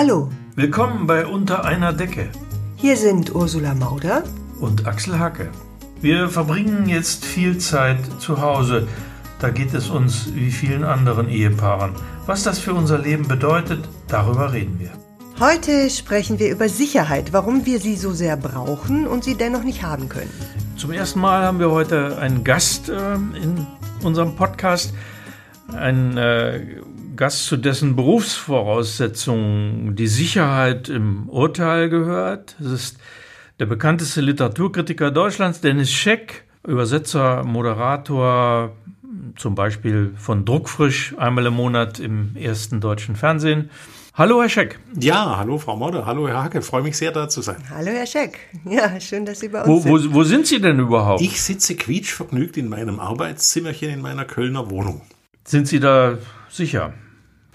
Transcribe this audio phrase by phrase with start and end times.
[0.00, 2.28] Hallo, Willkommen bei Unter einer Decke
[2.76, 4.22] hier sind Ursula Mauder.
[4.60, 5.50] und Axel Hacke.
[6.00, 8.86] Wir verbringen jetzt viel Zeit zu Hause.
[9.40, 11.96] Da geht es uns wie vielen anderen Ehepaaren.
[12.26, 14.92] Was das für unser Leben bedeutet, darüber reden wir.
[15.40, 19.82] Heute sprechen wir über Sicherheit, warum wir sie so sehr brauchen und sie dennoch nicht
[19.82, 20.30] haben können.
[20.76, 23.66] Zum ersten Mal haben wir heute einen Gast ähm, in
[24.06, 24.94] unserem Podcast.
[25.76, 26.78] Ein äh,
[27.18, 32.54] Gast, zu dessen Berufsvoraussetzungen die Sicherheit im Urteil gehört.
[32.60, 32.98] Das ist
[33.58, 38.70] der bekannteste Literaturkritiker Deutschlands, Dennis Scheck, Übersetzer, Moderator,
[39.34, 43.68] zum Beispiel von Druckfrisch einmal im Monat im ersten deutschen Fernsehen.
[44.14, 44.78] Hallo, Herr Scheck.
[45.00, 47.56] Ja, hallo Frau Modder, hallo Herr Hacke, freue mich sehr da zu sein.
[47.68, 48.38] Hallo, Herr Scheck.
[48.64, 50.12] Ja, schön, dass Sie bei uns Wo, sind.
[50.12, 51.20] wo, wo sind Sie denn überhaupt?
[51.20, 55.02] Ich sitze quietschvergnügt in meinem Arbeitszimmerchen in meiner Kölner Wohnung.
[55.44, 56.92] Sind Sie da sicher?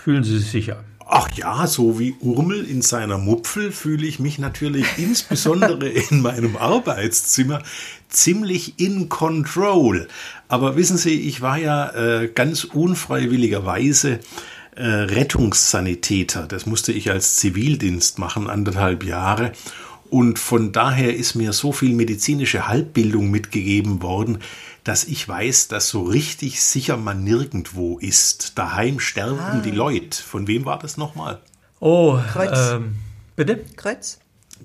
[0.03, 0.83] Fühlen Sie sich sicher?
[1.07, 6.57] Ach ja, so wie Urmel in seiner Mupfel fühle ich mich natürlich insbesondere in meinem
[6.57, 7.61] Arbeitszimmer
[8.09, 10.09] ziemlich in control.
[10.49, 14.19] Aber wissen Sie, ich war ja äh, ganz unfreiwilligerweise
[14.75, 16.47] äh, Rettungssanitäter.
[16.47, 19.53] Das musste ich als Zivildienst machen, anderthalb Jahre.
[20.13, 24.43] Und von daher ist mir so viel medizinische Halbbildung mitgegeben worden,
[24.83, 28.59] dass ich weiß, dass so richtig sicher man nirgendwo ist.
[28.59, 30.21] Daheim sterben die Leute.
[30.21, 31.41] Von wem war das nochmal?
[31.79, 32.73] Oh, Kreuz.
[32.73, 32.97] ähm,
[33.35, 33.65] bitte?
[33.75, 34.19] Krötz?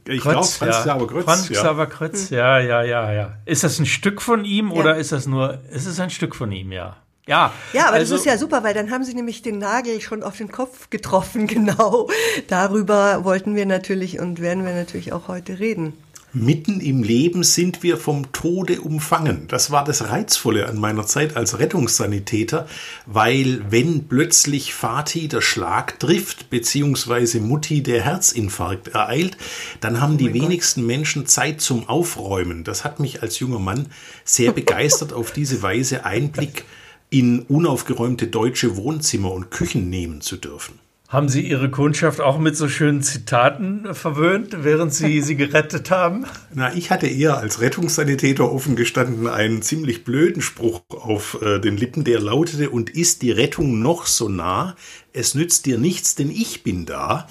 [0.06, 0.82] Ich glaube, Krötz, Franz ja.
[0.82, 1.24] Xaver Grötz.
[1.24, 1.62] Franz ja.
[1.62, 3.38] Xaver Krötz, ja, ja, ja, ja.
[3.46, 6.52] Ist das ein Stück von ihm oder ist das nur, ist es ein Stück von
[6.52, 6.98] ihm, ja?
[7.28, 10.00] Ja, Ja, aber also, das ist ja super, weil dann haben Sie nämlich den Nagel
[10.00, 12.08] schon auf den Kopf getroffen, genau.
[12.48, 15.92] Darüber wollten wir natürlich und werden wir natürlich auch heute reden.
[16.34, 19.46] Mitten im Leben sind wir vom Tode umfangen.
[19.48, 22.68] Das war das Reizvolle an meiner Zeit als Rettungssanitäter,
[23.06, 29.38] weil wenn plötzlich Vati der Schlag trifft, beziehungsweise Mutti der Herzinfarkt ereilt,
[29.80, 32.62] dann haben die wenigsten Menschen Zeit zum Aufräumen.
[32.62, 33.86] Das hat mich als junger Mann
[34.24, 36.66] sehr begeistert, auf diese Weise Einblick
[37.10, 40.78] in unaufgeräumte deutsche Wohnzimmer und Küchen nehmen zu dürfen.
[41.08, 46.26] Haben Sie Ihre Kundschaft auch mit so schönen Zitaten verwöhnt, während Sie sie gerettet haben?
[46.52, 51.78] Na, ich hatte eher als Rettungssanitäter offen gestanden einen ziemlich blöden Spruch auf äh, den
[51.78, 54.76] Lippen, der lautete, und ist die Rettung noch so nah,
[55.14, 57.26] es nützt dir nichts, denn ich bin da.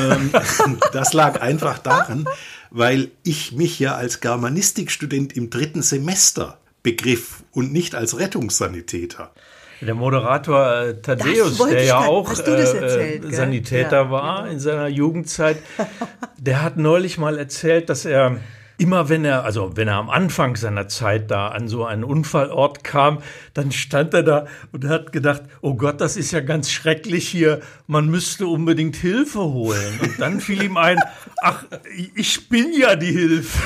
[0.00, 0.30] ähm,
[0.94, 2.26] das lag einfach daran,
[2.70, 9.32] weil ich mich ja als Germanistikstudent im dritten Semester begriff und nicht als Rettungssanitäter.
[9.80, 13.34] Der Moderator äh, Thaddeus, der ja grad- auch äh, erzählt, äh?
[13.34, 14.12] Sanitäter Ja, genau.
[14.14, 15.58] war in seiner Jugendzeit,
[16.38, 18.36] der hat neulich mal erzählt, dass er
[18.84, 22.84] immer wenn er, also wenn er am Anfang seiner Zeit da an so einen Unfallort
[22.84, 23.20] kam,
[23.54, 27.62] dann stand er da und hat gedacht, oh Gott, das ist ja ganz schrecklich hier,
[27.86, 30.00] man müsste unbedingt Hilfe holen.
[30.02, 30.98] Und dann fiel ihm ein,
[31.40, 31.64] ach,
[32.14, 33.58] ich bin ja die Hilfe.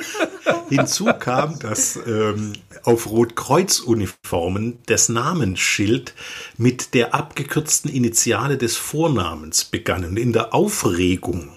[0.68, 6.14] Hinzu kam, dass ähm, auf Rotkreuz-Uniformen das Namensschild
[6.58, 10.04] mit der abgekürzten Initiale des Vornamens begann.
[10.04, 11.52] Und in der Aufregung,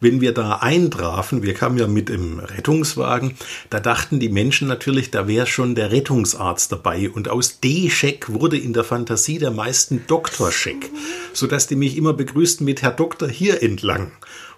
[0.00, 3.36] wenn wir da eintrafen, wir kamen ja mit im Rettungswagen,
[3.70, 7.10] da dachten die Menschen natürlich, da wäre schon der Rettungsarzt dabei.
[7.10, 10.90] Und aus D-Scheck wurde in der Fantasie der meisten Doktor-Scheck,
[11.32, 14.12] sodass die mich immer begrüßten mit Herr Doktor hier entlang.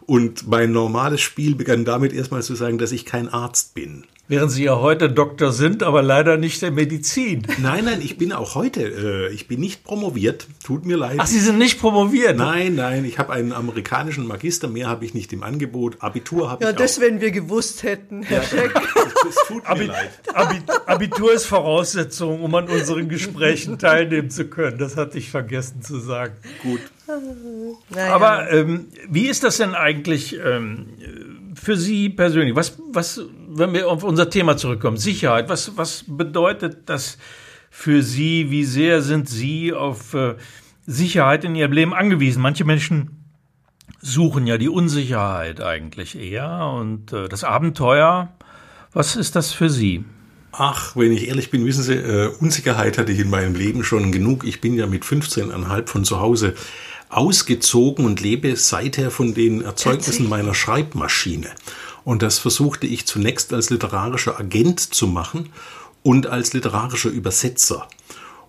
[0.08, 4.04] Und mein normales Spiel begann damit erstmal zu sagen, dass ich kein Arzt bin.
[4.26, 7.46] Während Sie ja heute Doktor sind, aber leider nicht der Medizin.
[7.58, 8.82] Nein, nein, ich bin auch heute,
[9.28, 11.16] äh, ich bin nicht promoviert, tut mir leid.
[11.18, 12.38] Ach, Sie sind nicht promoviert.
[12.38, 15.96] Nein, nein, ich habe einen amerikanischen Magister, mehr habe ich nicht im Angebot.
[16.00, 17.02] Abitur habe Ja, ich das, auch.
[17.02, 18.72] wenn wir gewusst hätten, Herr Scheck.
[19.28, 20.10] Es tut mir Abi leid.
[20.32, 24.78] Abi Abitur ist Voraussetzung, um an unseren Gesprächen teilnehmen zu können.
[24.78, 26.34] Das hatte ich vergessen zu sagen.
[26.62, 26.80] Gut.
[27.90, 28.14] Naja.
[28.14, 30.88] Aber ähm, wie ist das denn eigentlich ähm,
[31.54, 32.54] für Sie persönlich?
[32.54, 37.18] Was, was, wenn wir auf unser Thema zurückkommen, Sicherheit, was, was bedeutet das
[37.70, 38.50] für Sie?
[38.50, 40.34] Wie sehr sind Sie auf äh,
[40.86, 42.42] Sicherheit in Ihrem Leben angewiesen?
[42.42, 43.24] Manche Menschen
[44.00, 48.32] suchen ja die Unsicherheit eigentlich eher und äh, das Abenteuer.
[48.92, 50.04] Was ist das für Sie?
[50.52, 54.12] Ach, wenn ich ehrlich bin, wissen Sie, äh, Unsicherheit hatte ich in meinem Leben schon
[54.12, 54.44] genug.
[54.44, 56.54] Ich bin ja mit 15,5 von zu Hause
[57.08, 61.48] ausgezogen und lebe seither von den Erzeugnissen meiner Schreibmaschine.
[62.04, 65.50] Und das versuchte ich zunächst als literarischer Agent zu machen
[66.02, 67.88] und als literarischer Übersetzer.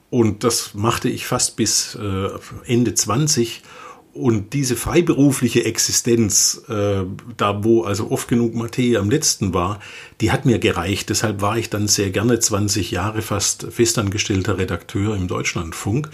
[0.10, 2.30] Und das machte ich fast bis äh,
[2.66, 3.62] Ende 20.
[4.20, 7.04] Und diese freiberufliche Existenz, äh,
[7.38, 9.80] da wo also oft genug Materie am letzten war,
[10.20, 11.10] die hat mir gereicht.
[11.10, 16.10] Deshalb war ich dann sehr gerne 20 Jahre fast festangestellter Redakteur im Deutschlandfunk,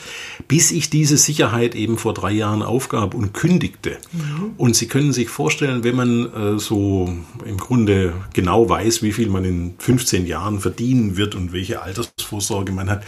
[0.48, 3.98] bis ich diese Sicherheit eben vor drei Jahren aufgab und kündigte.
[4.12, 4.52] Mhm.
[4.57, 7.12] Und Sie können sich vorstellen, wenn man äh, so
[7.44, 12.72] im Grunde genau weiß, wie viel man in 15 Jahren verdienen wird und welche Altersvorsorge
[12.72, 13.04] man hat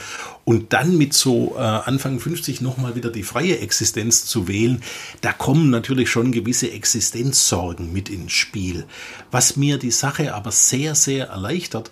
[0.48, 4.82] und dann mit so äh, Anfang 50 nochmal wieder die freie Existenz zu wählen,
[5.22, 8.86] da kommen natürlich schon gewisse Existenzsorgen mit ins Spiel.
[9.32, 11.92] Was mir die Sache aber sehr, sehr erleichtert,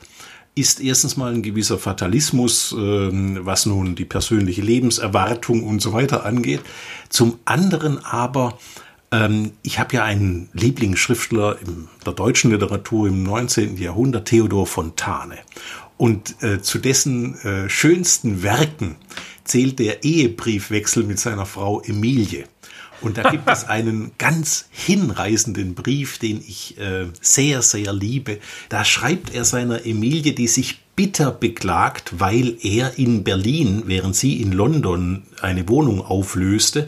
[0.55, 6.25] ist erstens mal ein gewisser Fatalismus, äh, was nun die persönliche Lebenserwartung und so weiter
[6.25, 6.61] angeht.
[7.09, 8.57] Zum anderen aber,
[9.11, 13.77] ähm, ich habe ja einen Lieblingsschriftler in der deutschen Literatur im 19.
[13.77, 15.37] Jahrhundert, Theodor Fontane.
[15.97, 18.95] Und äh, zu dessen äh, schönsten Werken
[19.43, 22.45] zählt der Ehebriefwechsel mit seiner Frau Emilie.
[23.01, 28.39] Und da gibt es einen ganz hinreißenden Brief, den ich äh, sehr, sehr liebe.
[28.69, 34.41] Da schreibt er seiner Emilie, die sich bitter beklagt, weil er in Berlin, während sie
[34.41, 36.87] in London eine Wohnung auflöste,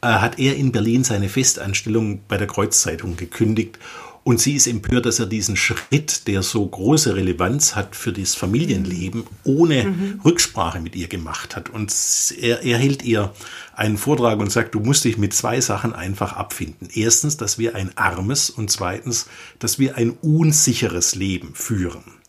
[0.00, 3.78] äh, hat er in Berlin seine Festanstellung bei der Kreuzzeitung gekündigt
[4.24, 8.36] und sie ist empört, dass er diesen Schritt, der so große Relevanz hat für das
[8.36, 10.20] Familienleben, ohne mhm.
[10.24, 11.70] Rücksprache mit ihr gemacht hat.
[11.70, 11.92] Und
[12.40, 13.34] er, er hält ihr
[13.74, 16.88] einen Vortrag und sagt, du musst dich mit zwei Sachen einfach abfinden.
[16.94, 19.26] Erstens, dass wir ein armes und zweitens,
[19.58, 22.21] dass wir ein unsicheres Leben führen.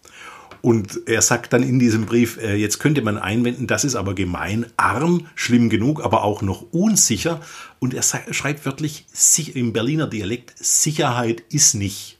[0.66, 4.16] Und er sagt dann in diesem Brief, äh, jetzt könnte man einwenden, das ist aber
[4.16, 7.42] gemein, arm, schlimm genug, aber auch noch unsicher.
[7.80, 9.06] Und er schreibt wörtlich
[9.54, 12.18] im Berliner Dialekt, Sicherheit ist nicht.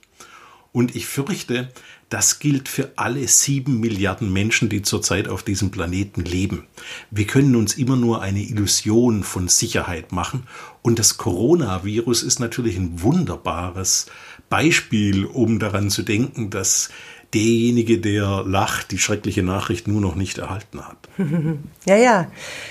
[0.72, 1.70] Und ich fürchte,
[2.10, 6.66] das gilt für alle sieben Milliarden Menschen, die zurzeit auf diesem Planeten leben.
[7.10, 10.46] Wir können uns immer nur eine Illusion von Sicherheit machen.
[10.82, 14.04] Und das Coronavirus ist natürlich ein wunderbares
[14.50, 16.90] Beispiel, um daran zu denken, dass
[17.34, 20.96] derjenige, der lacht, die schreckliche Nachricht nur noch nicht erhalten hat.
[21.86, 22.28] Ja, ja.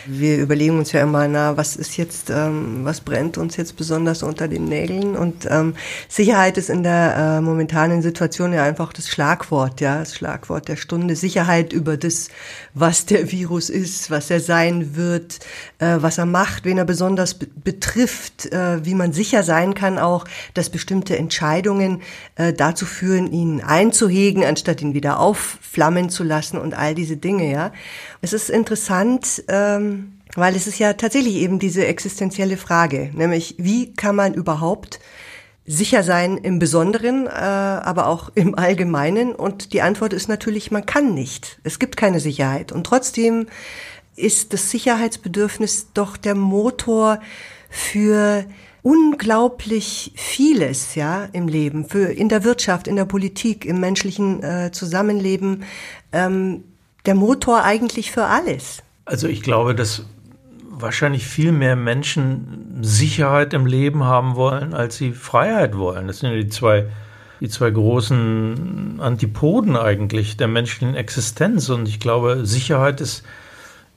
[0.07, 4.24] Wir überlegen uns ja immer, na, was ist jetzt, ähm, was brennt uns jetzt besonders
[4.24, 5.15] unter den Nägeln?
[5.15, 5.75] Und ähm,
[6.10, 10.77] Sicherheit ist in der äh, momentanen Situation ja einfach das Schlagwort, ja, das Schlagwort der
[10.77, 11.16] Stunde.
[11.16, 12.30] Sicherheit über das,
[12.74, 15.39] was der Virus ist, was er sein wird,
[15.77, 20.25] äh, was er macht, wen er besonders betrifft, äh, wie man sicher sein kann auch,
[20.56, 22.01] dass bestimmte Entscheidungen
[22.36, 27.52] äh, dazu führen, ihn einzuhegen, anstatt ihn wieder aufflammen zu lassen und all diese Dinge,
[27.52, 27.72] ja.
[28.22, 33.94] Es ist interessant, ähm, weil es ist ja tatsächlich eben diese existenzielle Frage, nämlich wie
[33.94, 35.00] kann man überhaupt
[35.66, 39.34] sicher sein im Besonderen, äh, aber auch im Allgemeinen?
[39.34, 41.60] Und die Antwort ist natürlich, man kann nicht.
[41.64, 42.72] Es gibt keine Sicherheit.
[42.72, 43.48] Und trotzdem
[44.16, 47.20] ist das Sicherheitsbedürfnis doch der Motor
[47.72, 48.46] für
[48.83, 54.71] unglaublich vieles, ja, im Leben, für in der Wirtschaft, in der Politik, im menschlichen äh,
[54.71, 55.63] Zusammenleben.
[56.12, 56.65] Ähm,
[57.06, 58.81] der Motor eigentlich für alles.
[59.06, 60.06] Also ich glaube, dass
[60.69, 66.07] wahrscheinlich viel mehr Menschen Sicherheit im Leben haben wollen, als sie Freiheit wollen.
[66.07, 66.88] Das sind ja die zwei,
[67.39, 71.69] die zwei großen Antipoden eigentlich der menschlichen Existenz.
[71.69, 73.24] Und ich glaube, Sicherheit ist,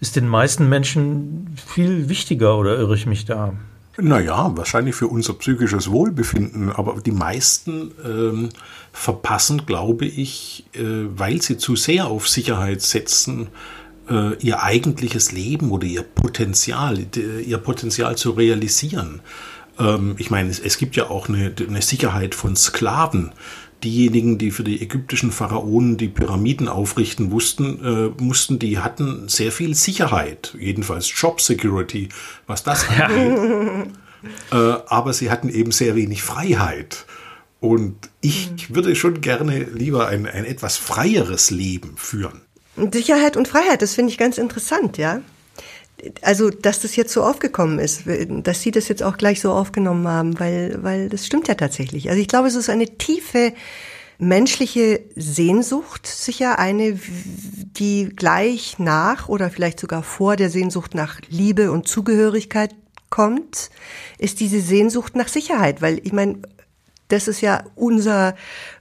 [0.00, 3.54] ist den meisten Menschen viel wichtiger, oder irre ich mich da?
[3.98, 8.50] Naja, wahrscheinlich für unser psychisches Wohlbefinden, aber die meisten ähm,
[8.92, 10.80] verpassen, glaube ich, äh,
[11.16, 13.48] weil sie zu sehr auf Sicherheit setzen,
[14.10, 19.20] äh, ihr eigentliches Leben oder ihr Potenzial, ihr Potenzial zu realisieren.
[19.78, 23.32] Ähm, ich meine, es, es, gibt ja auch eine, eine Sicherheit von Sklaven
[23.84, 29.52] diejenigen, die für die ägyptischen Pharaonen die Pyramiden aufrichten wussten, äh, mussten, die hatten sehr
[29.52, 32.08] viel Sicherheit, jedenfalls Job Security,
[32.46, 33.92] was das angeht.
[34.52, 34.56] äh,
[34.86, 37.06] aber sie hatten eben sehr wenig Freiheit.
[37.60, 38.74] Und ich mhm.
[38.74, 42.42] würde schon gerne lieber ein, ein etwas freieres Leben führen.
[42.92, 45.22] Sicherheit und Freiheit, das finde ich ganz interessant, ja
[46.22, 50.06] also, dass das jetzt so aufgekommen ist, dass Sie das jetzt auch gleich so aufgenommen
[50.06, 52.10] haben, weil, weil das stimmt ja tatsächlich.
[52.10, 53.52] Also ich glaube, es ist eine tiefe
[54.18, 56.98] menschliche Sehnsucht, sicher eine,
[57.76, 62.74] die gleich nach oder vielleicht sogar vor der Sehnsucht nach Liebe und Zugehörigkeit
[63.10, 63.70] kommt,
[64.18, 66.38] ist diese Sehnsucht nach Sicherheit, weil ich meine,
[67.08, 68.34] das ist ja unser,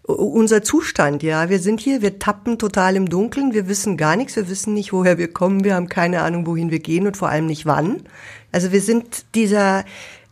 [0.04, 1.50] unser Zustand, ja.
[1.50, 4.94] Wir sind hier, wir tappen total im Dunkeln, wir wissen gar nichts, wir wissen nicht,
[4.94, 8.04] woher wir kommen, wir haben keine Ahnung, wohin wir gehen und vor allem nicht wann.
[8.52, 9.86] Also wir sind dieser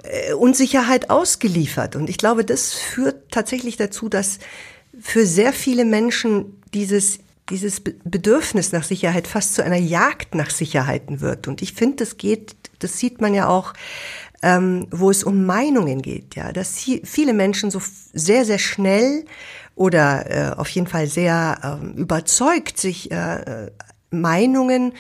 [0.03, 1.95] äh, Unsicherheit ausgeliefert.
[1.95, 4.39] Und ich glaube, das führt tatsächlich dazu, dass
[4.99, 7.19] für sehr viele Menschen dieses
[7.49, 11.47] dieses Bedürfnis nach Sicherheit fast zu einer Jagd nach Sicherheiten wird.
[11.47, 13.73] Und ich finde, das geht, das sieht man ja auch
[14.43, 17.81] ähm, wo es um Meinungen geht, ja, dass viele Menschen so
[18.13, 19.25] sehr, sehr schnell
[19.73, 23.71] oder äh, auf jeden Fall sehr äh, überzeugt sich äh,
[24.11, 24.93] Meinungen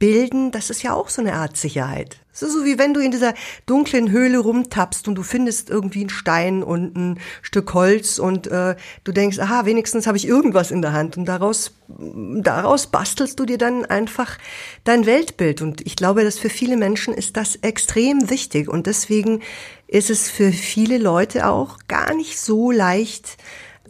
[0.00, 2.16] bilden, das ist ja auch so eine Art Sicherheit.
[2.32, 3.34] Ist so wie wenn du in dieser
[3.66, 8.76] dunklen Höhle rumtappst und du findest irgendwie einen Stein und ein Stück Holz und äh,
[9.04, 11.16] du denkst, aha, wenigstens habe ich irgendwas in der Hand.
[11.16, 14.38] Und daraus daraus bastelst du dir dann einfach
[14.84, 15.60] dein Weltbild.
[15.60, 18.68] Und ich glaube, dass für viele Menschen ist das extrem wichtig.
[18.68, 19.40] Und deswegen
[19.86, 23.36] ist es für viele Leute auch gar nicht so leicht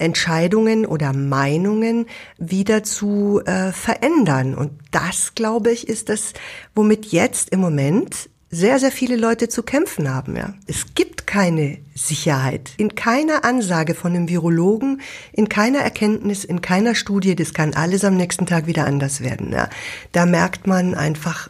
[0.01, 2.07] Entscheidungen oder Meinungen
[2.39, 4.55] wieder zu äh, verändern.
[4.55, 6.33] Und das, glaube ich, ist das,
[6.75, 10.37] womit jetzt im Moment sehr, sehr viele Leute zu kämpfen haben.
[10.37, 10.55] Ja.
[10.67, 12.73] Es gibt keine Sicherheit.
[12.79, 15.01] In keiner Ansage von einem Virologen,
[15.33, 19.53] in keiner Erkenntnis, in keiner Studie, das kann alles am nächsten Tag wieder anders werden.
[19.53, 19.71] Ja.
[20.11, 21.49] Da merkt man einfach,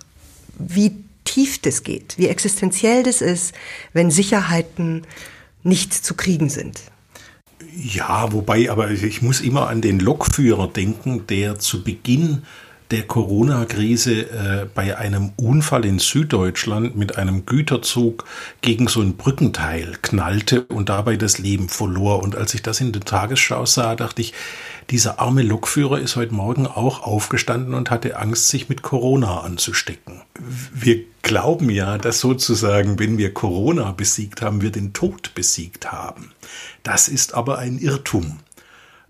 [0.59, 0.93] wie
[1.25, 3.55] tief das geht, wie existenziell das ist,
[3.93, 5.07] wenn Sicherheiten
[5.63, 6.81] nicht zu kriegen sind.
[7.77, 12.43] Ja, wobei, aber ich muss immer an den Lokführer denken, der zu Beginn
[12.91, 18.25] der Corona-Krise äh, bei einem Unfall in Süddeutschland mit einem Güterzug
[18.63, 22.23] gegen so ein Brückenteil knallte und dabei das Leben verlor.
[22.23, 24.35] Und als ich das in der Tagesschau sah, dachte ich,
[24.91, 30.23] dieser arme Lokführer ist heute Morgen auch aufgestanden und hatte Angst, sich mit Corona anzustecken.
[30.75, 36.33] Wir glauben ja, dass sozusagen, wenn wir Corona besiegt haben, wir den Tod besiegt haben.
[36.83, 38.41] Das ist aber ein Irrtum.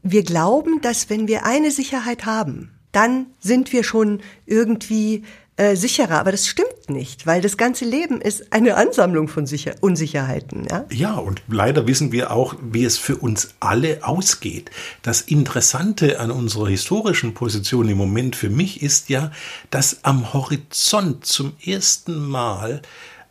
[0.02, 5.25] Wir glauben, dass wenn wir eine Sicherheit haben, dann sind wir schon irgendwie
[5.57, 6.19] äh, sicherer.
[6.21, 10.66] Aber das stimmt nicht, weil das ganze Leben ist eine Ansammlung von Sicher Unsicherheiten.
[10.71, 10.87] Ja?
[10.90, 14.71] ja, und leider wissen wir auch, wie es für uns alle ausgeht.
[15.02, 19.30] Das Interessante an unserer historischen Position im Moment für mich ist ja,
[19.71, 22.83] dass am Horizont zum ersten Mal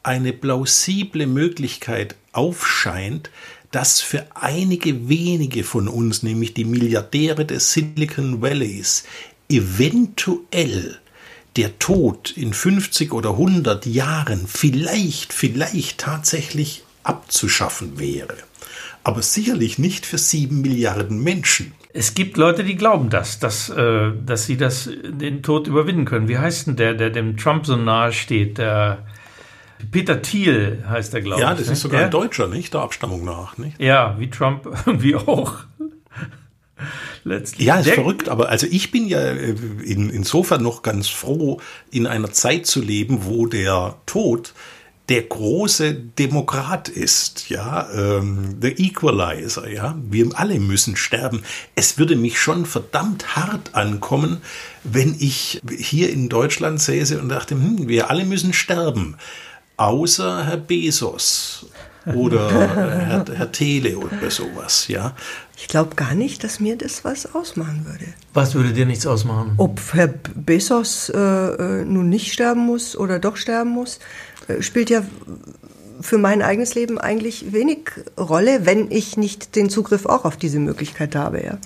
[0.04, 3.30] eine plausible Möglichkeit aufscheint,
[3.72, 9.04] dass für einige wenige von uns, nämlich die Milliardäre des Silicon Valleys,
[9.50, 11.00] eventuell
[11.60, 18.36] der Tod in 50 oder 100 Jahren vielleicht, vielleicht tatsächlich abzuschaffen wäre.
[19.04, 21.74] Aber sicherlich nicht für sieben Milliarden Menschen.
[21.92, 26.30] Es gibt Leute, die glauben das, dass, äh, dass sie das, den Tod überwinden können.
[26.30, 28.58] Wie heißt denn der, der dem Trump so nahe steht?
[28.58, 29.00] Der
[29.92, 31.48] Peter Thiel heißt der, glaube ich.
[31.48, 31.76] Ja, das ist ne?
[31.76, 32.74] sogar ein Deutscher, nicht?
[32.74, 33.82] Der Abstammung nach, nicht?
[33.82, 35.56] Ja, wie Trump irgendwie auch
[37.24, 37.68] letztlich.
[37.68, 41.60] Ja, ist verrückt, aber also ich bin ja äh, in, insofern noch ganz froh,
[41.92, 44.54] in einer Zeit zu leben, wo der Tod
[45.10, 49.98] der große Demokrat ist, ja, ähm, der Equalizer, ja.
[50.08, 51.42] Wir alle müssen sterben.
[51.76, 54.42] Es würde mich schon verdammt hart ankommen,
[54.84, 59.18] wenn ich hier in Deutschland säße und dachte, hm, wir alle müssen sterben,
[59.78, 61.66] außer Herr Bezos
[62.14, 65.16] oder Herr, Herr Tele oder sowas, ja.
[65.62, 68.06] Ich glaube gar nicht, dass mir das was ausmachen würde.
[68.34, 69.56] Was würde dir nichts ausmachen?
[69.58, 74.00] Ob Herr Bezos äh, äh, nun nicht sterben muss oder doch sterben muss,
[74.48, 75.04] äh, spielt ja
[76.00, 80.60] für mein eigenes Leben eigentlich wenig Rolle, wenn ich nicht den Zugriff auch auf diese
[80.60, 81.58] Möglichkeit habe, ja.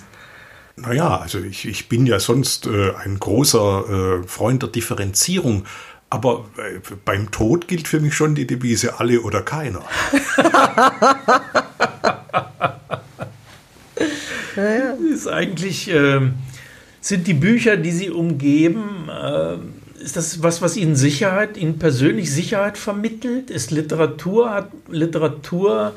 [0.76, 5.66] Naja, also ich, ich bin ja sonst äh, ein großer äh, Freund der Differenzierung.
[6.10, 9.82] Aber äh, beim Tod gilt für mich schon die Devise alle oder keiner.
[14.56, 16.20] ja, Ist eigentlich, äh,
[17.00, 19.56] sind die Bücher, die Sie umgeben, äh,
[20.02, 23.48] ist das was, was Ihnen Sicherheit, Ihnen persönlich Sicherheit vermittelt?
[23.48, 25.94] Ist Literatur, hat Literatur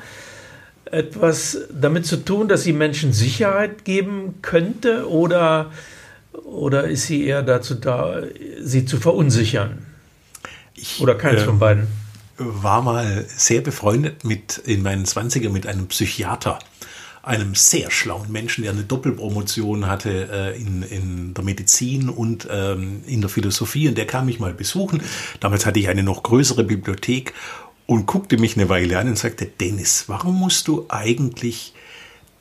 [0.85, 5.71] etwas damit zu tun, dass sie Menschen Sicherheit geben könnte oder,
[6.31, 8.21] oder ist sie eher dazu da,
[8.61, 9.85] sie zu verunsichern?
[10.75, 11.87] Ich, oder keins äh, von beiden?
[12.37, 16.59] War mal sehr befreundet mit in meinen 20er mit einem Psychiater
[17.27, 23.01] einem sehr schlauen Menschen, der eine Doppelpromotion hatte äh, in, in der Medizin und ähm,
[23.05, 23.87] in der Philosophie.
[23.87, 25.01] Und der kam mich mal besuchen.
[25.39, 27.33] Damals hatte ich eine noch größere Bibliothek
[27.85, 31.73] und guckte mich eine Weile an und sagte, Dennis, warum musst du eigentlich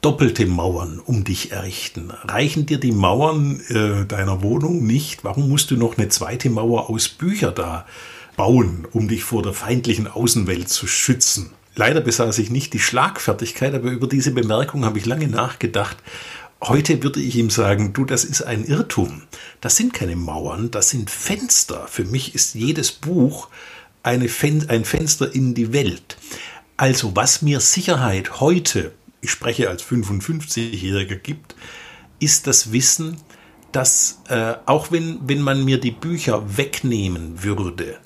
[0.01, 2.13] doppelte Mauern um dich errichten?
[2.23, 5.25] Reichen dir die Mauern äh, deiner Wohnung nicht?
[5.25, 7.87] Warum musst du noch eine zweite Mauer aus Bücher da
[8.37, 11.51] bauen, um dich vor der feindlichen Außenwelt zu schützen?
[11.77, 15.99] Leider besaß ich nicht die Schlagfertigkeit, aber über diese Bemerkung habe ich lange nachgedacht.
[16.63, 19.23] Heute würde ich ihm sagen, du, das ist ein Irrtum.
[19.61, 21.87] Das sind keine Mauern, das sind Fenster.
[21.87, 23.49] Für mich ist jedes Buch
[24.03, 26.17] Fen ein Fenster in die Welt.
[26.79, 31.57] Also was mir Sicherheit heute, ich spreche als 55-Jähriger, gibt,
[32.21, 33.19] ist das Wissen,
[33.73, 37.99] dass äh, auch wenn, wenn man mir die Bücher wegnehmen würde,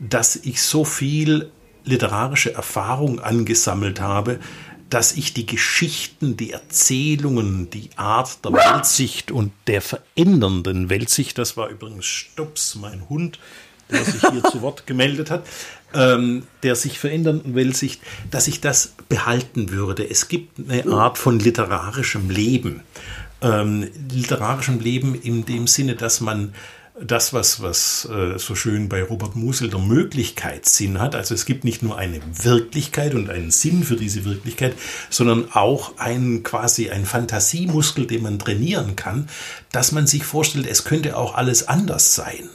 [0.00, 1.52] dass ich so viel
[1.86, 4.38] literarische Erfahrung angesammelt habe,
[4.90, 11.56] dass ich die Geschichten, die Erzählungen, die Art der Weltsicht und der verändernden Weltsicht, das
[11.56, 13.38] war übrigens Stups, mein Hund,
[13.90, 15.44] der sich hier zu Wort gemeldet hat,
[15.94, 18.00] ähm, der sich verändernden Weltsicht,
[18.30, 20.08] dass ich das behalten würde.
[20.08, 22.82] Es gibt eine Art von literarischem Leben.
[23.42, 26.54] Ähm, literarischem Leben in dem Sinne, dass man
[27.00, 31.14] das, was, was äh, so schön bei Robert Musil der Möglichkeitssinn hat.
[31.14, 34.74] Also es gibt nicht nur eine Wirklichkeit und einen Sinn für diese Wirklichkeit,
[35.10, 39.28] sondern auch einen quasi ein Fantasiemuskel, den man trainieren kann,
[39.72, 42.48] dass man sich vorstellt, es könnte auch alles anders sein.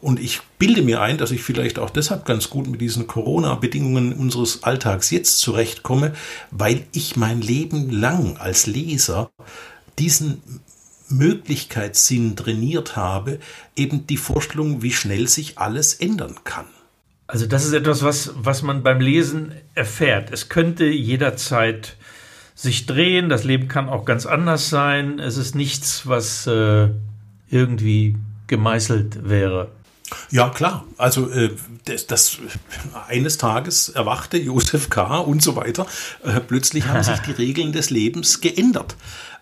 [0.00, 4.12] Und ich bilde mir ein, dass ich vielleicht auch deshalb ganz gut mit diesen Corona-Bedingungen
[4.12, 6.12] unseres Alltags jetzt zurechtkomme,
[6.50, 9.30] weil ich mein Leben lang als Leser
[9.98, 10.42] diesen
[11.08, 13.38] Möglichkeitssinn trainiert habe,
[13.76, 16.66] eben die Vorstellung, wie schnell sich alles ändern kann.
[17.26, 20.30] Also das ist etwas, was, was man beim Lesen erfährt.
[20.30, 21.96] Es könnte jederzeit
[22.54, 25.18] sich drehen, das Leben kann auch ganz anders sein.
[25.18, 26.88] Es ist nichts, was äh,
[27.48, 29.70] irgendwie gemeißelt wäre.
[30.30, 30.84] Ja, klar.
[30.98, 31.50] Also äh,
[31.84, 32.38] das, das,
[33.08, 35.18] eines Tages erwachte Josef K.
[35.18, 35.86] und so weiter.
[36.24, 38.96] Äh, plötzlich haben sich die Regeln des Lebens geändert.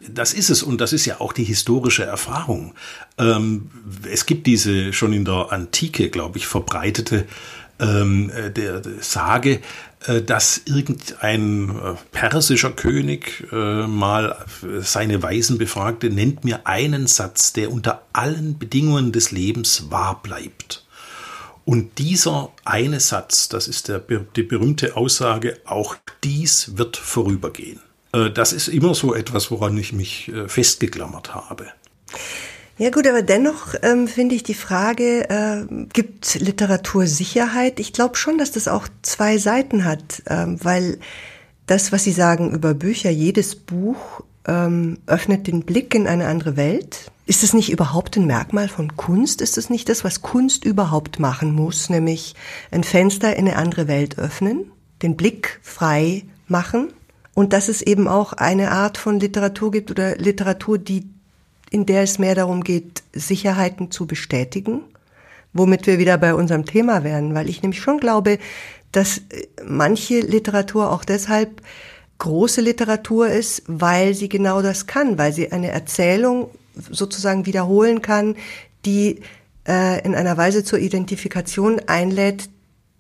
[0.06, 2.74] Das ist es und das ist ja auch die historische Erfahrung.
[3.18, 3.70] Ähm,
[4.10, 7.26] es gibt diese schon in der Antike, glaube ich, verbreitete
[7.78, 9.60] ähm, äh, der, der Sage,
[10.22, 14.44] dass irgendein äh, persischer König äh, mal
[14.80, 20.86] seine Weisen befragte, nennt mir einen Satz, der unter allen Bedingungen des Lebens wahr bleibt.
[21.64, 27.80] Und dieser eine Satz, das ist der, die berühmte Aussage, auch dies wird vorübergehen.
[28.34, 31.72] Das ist immer so etwas, woran ich mich festgeklammert habe.
[32.76, 37.78] Ja gut, aber dennoch ähm, finde ich die Frage, äh, gibt Literatur Sicherheit?
[37.78, 40.98] Ich glaube schon, dass das auch zwei Seiten hat, ähm, weil
[41.66, 46.56] das, was Sie sagen über Bücher, jedes Buch ähm, öffnet den Blick in eine andere
[46.56, 47.12] Welt.
[47.26, 49.40] Ist das nicht überhaupt ein Merkmal von Kunst?
[49.40, 52.34] Ist das nicht das, was Kunst überhaupt machen muss, nämlich
[52.72, 56.92] ein Fenster in eine andere Welt öffnen, den Blick frei machen?
[57.34, 61.13] Und dass es eben auch eine Art von Literatur gibt oder Literatur, die
[61.74, 64.82] in der es mehr darum geht, Sicherheiten zu bestätigen,
[65.52, 68.38] womit wir wieder bei unserem Thema wären, weil ich nämlich schon glaube,
[68.92, 71.62] dass äh, manche Literatur auch deshalb
[72.18, 78.36] große Literatur ist, weil sie genau das kann, weil sie eine Erzählung sozusagen wiederholen kann,
[78.84, 79.18] die
[79.66, 82.50] äh, in einer Weise zur Identifikation einlädt,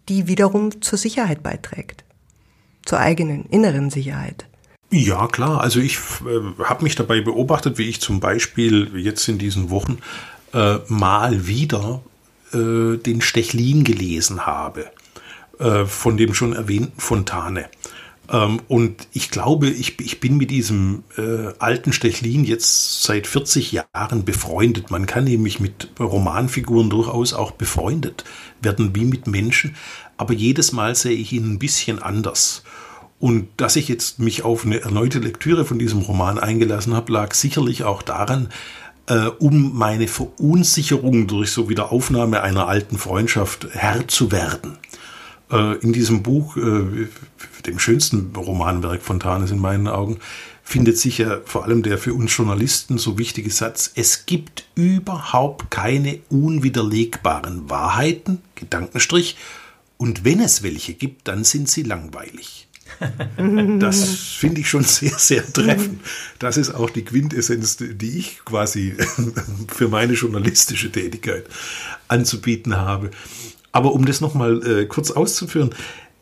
[0.08, 2.02] die wiederum zur Sicherheit beiträgt,
[2.84, 4.46] zur eigenen inneren Sicherheit.
[4.96, 5.60] Ja, klar.
[5.60, 9.98] Also ich äh, habe mich dabei beobachtet, wie ich zum Beispiel jetzt in diesen Wochen
[10.52, 12.00] äh, mal wieder
[12.52, 14.86] äh, den Stechlin gelesen habe,
[15.58, 17.68] äh, von dem schon erwähnten Fontane.
[18.30, 23.72] Ähm, und ich glaube, ich, ich bin mit diesem äh, alten Stechlin jetzt seit 40
[23.72, 24.92] Jahren befreundet.
[24.92, 28.22] Man kann nämlich mit Romanfiguren durchaus auch befreundet
[28.62, 29.74] werden, wie mit Menschen.
[30.16, 32.62] Aber jedes Mal sehe ich ihn ein bisschen anders.
[33.24, 37.32] Und dass ich jetzt mich auf eine erneute Lektüre von diesem Roman eingelassen habe, lag
[37.32, 38.50] sicherlich auch daran,
[39.06, 44.76] äh, um meine Verunsicherung durch so Wiederaufnahme einer alten Freundschaft Herr zu werden.
[45.50, 47.08] Äh, in diesem Buch, äh,
[47.64, 50.18] dem schönsten Romanwerk von Tanes in meinen Augen,
[50.62, 55.70] findet sich ja vor allem der für uns Journalisten so wichtige Satz, es gibt überhaupt
[55.70, 59.38] keine unwiderlegbaren Wahrheiten, Gedankenstrich,
[59.96, 62.68] und wenn es welche gibt, dann sind sie langweilig.
[63.78, 64.04] Das
[64.38, 66.00] finde ich schon sehr, sehr treffend.
[66.38, 68.94] Das ist auch die Quintessenz, die ich quasi
[69.68, 71.46] für meine journalistische Tätigkeit
[72.08, 73.10] anzubieten habe.
[73.72, 75.70] Aber um das nochmal äh, kurz auszuführen,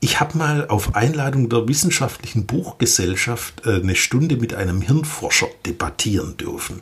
[0.00, 6.36] ich habe mal auf Einladung der Wissenschaftlichen Buchgesellschaft äh, eine Stunde mit einem Hirnforscher debattieren
[6.36, 6.80] dürfen.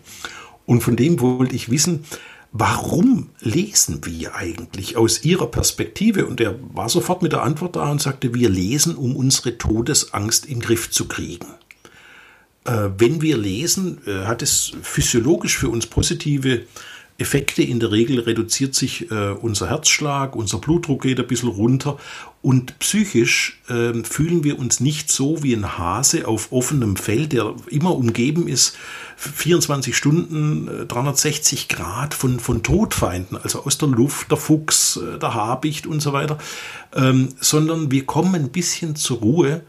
[0.65, 2.05] Und von dem wollte ich wissen,
[2.53, 6.27] warum lesen wir eigentlich aus Ihrer Perspektive?
[6.27, 10.47] Und er war sofort mit der Antwort da und sagte, wir lesen, um unsere Todesangst
[10.47, 11.47] in den Griff zu kriegen.
[12.65, 16.63] Äh, wenn wir lesen, äh, hat es physiologisch für uns positive
[17.21, 17.63] Effekte.
[17.63, 21.99] In der Regel reduziert sich äh, unser Herzschlag, unser Blutdruck geht ein bisschen runter
[22.43, 27.55] und psychisch äh, fühlen wir uns nicht so wie ein Hase auf offenem Feld, der
[27.69, 28.77] immer umgeben ist,
[29.17, 35.19] 24 Stunden, 360 äh, Grad von, von Todfeinden, also aus der Luft, der Fuchs, äh,
[35.19, 36.39] der Habicht und so weiter,
[36.95, 39.63] ähm, sondern wir kommen ein bisschen zur Ruhe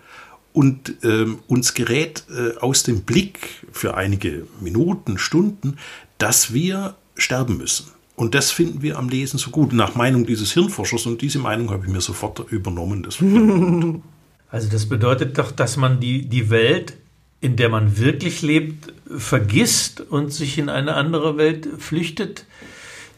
[0.54, 5.78] und ähm, uns gerät äh, aus dem Blick für einige Minuten, Stunden,
[6.18, 7.88] dass wir sterben müssen.
[8.16, 11.06] Und das finden wir am Lesen so gut, nach Meinung dieses Hirnforschers.
[11.06, 13.04] Und diese Meinung habe ich mir sofort übernommen.
[13.04, 13.18] Das
[14.52, 16.94] also das bedeutet doch, dass man die, die Welt,
[17.40, 22.46] in der man wirklich lebt, vergisst und sich in eine andere Welt flüchtet,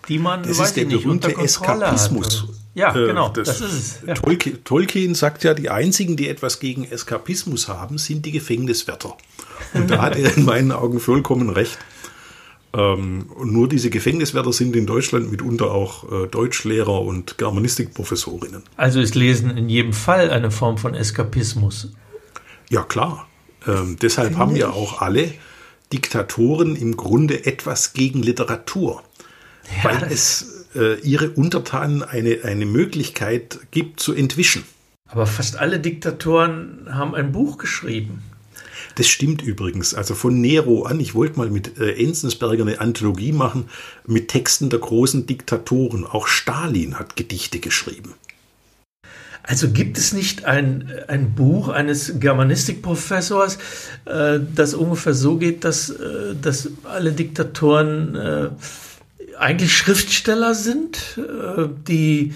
[0.08, 2.44] die man, das ist der nicht, berühmte Eskapismus.
[2.44, 4.00] Hat, ja, äh, genau, das, das, ist es.
[4.08, 4.14] Ja.
[4.16, 9.16] Tolkien, Tolkien sagt ja, die einzigen, die etwas gegen Eskapismus haben, sind die Gefängniswärter.
[9.74, 11.78] Und da hat er in meinen Augen vollkommen recht.
[12.76, 18.64] Ähm, nur diese Gefängniswärter sind in Deutschland mitunter auch äh, Deutschlehrer und Germanistikprofessorinnen.
[18.78, 21.94] Also ist Lesen in jedem Fall eine Form von Eskapismus.
[22.70, 23.28] Ja, klar.
[23.68, 25.32] Ähm, deshalb haben ja auch alle
[25.92, 29.04] Diktatoren im Grunde etwas gegen Literatur.
[29.84, 34.64] Ja, weil es äh, ihre Untertanen eine, eine Möglichkeit gibt zu entwischen.
[35.08, 38.24] Aber fast alle Diktatoren haben ein Buch geschrieben.
[38.96, 39.94] Das stimmt übrigens.
[39.94, 43.70] Also von Nero an, ich wollte mal mit äh, Enzensberger eine Anthologie machen
[44.06, 46.06] mit Texten der großen Diktatoren.
[46.06, 48.14] Auch Stalin hat Gedichte geschrieben.
[49.46, 53.58] Also gibt es nicht ein, ein Buch eines Germanistikprofessors,
[54.06, 58.50] äh, das ungefähr so geht, dass, äh, dass alle Diktatoren äh,
[59.38, 62.34] eigentlich Schriftsteller sind, äh, die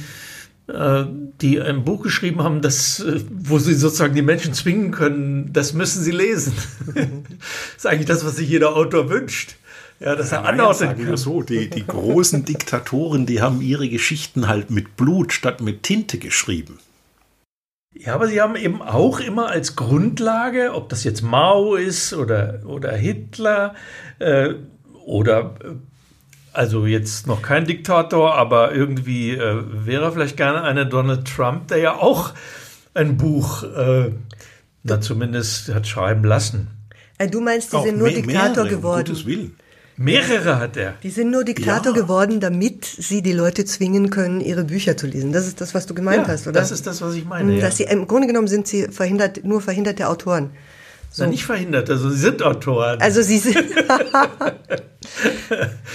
[1.41, 5.73] die ein Buch geschrieben haben, das, äh, wo sie sozusagen die Menschen zwingen können, das
[5.73, 6.53] müssen sie lesen.
[6.93, 7.05] das
[7.77, 9.55] ist eigentlich das, was sich jeder Autor wünscht.
[9.99, 11.17] Ja, dass er ja, sagen kann.
[11.17, 16.19] so, die, die großen Diktatoren, die haben ihre Geschichten halt mit Blut statt mit Tinte
[16.19, 16.77] geschrieben.
[17.95, 22.61] Ja, aber sie haben eben auch immer als Grundlage, ob das jetzt Mao ist oder,
[22.65, 23.73] oder Hitler
[24.19, 24.53] äh,
[25.05, 25.69] oder äh,
[26.57, 31.77] also jetzt noch kein Diktator, aber irgendwie äh, wäre vielleicht gerne eine Donald Trump, der
[31.77, 32.33] ja auch
[32.95, 34.11] ein Buch, äh,
[34.83, 36.67] na zumindest hat schreiben lassen.
[37.19, 39.05] Äh, du meinst, die auch sind nur mehr, Diktator mehrere, geworden?
[39.05, 39.55] Gottes Willen.
[39.97, 40.93] Mehrere hat er.
[41.03, 42.01] Die sind nur Diktator ja.
[42.01, 45.31] geworden, damit sie die Leute zwingen können, ihre Bücher zu lesen.
[45.33, 46.59] Das ist das, was du gemeint ja, hast, oder?
[46.59, 47.59] Das ist das, was ich meine.
[47.59, 47.87] Dass ja.
[47.87, 50.51] sie im Grunde genommen sind sie verhindert, nur verhinderte Autoren.
[51.17, 51.23] So.
[51.23, 53.01] Na, nicht verhindert, also sie sind Autoren.
[53.01, 53.57] Also sie sind.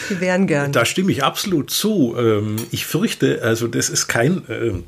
[0.08, 0.72] sie wären gern.
[0.72, 2.16] Da stimme ich absolut zu.
[2.18, 4.82] Ähm, ich fürchte, also das ist kein, ähm,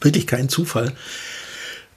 [0.00, 0.94] wirklich kein Zufall,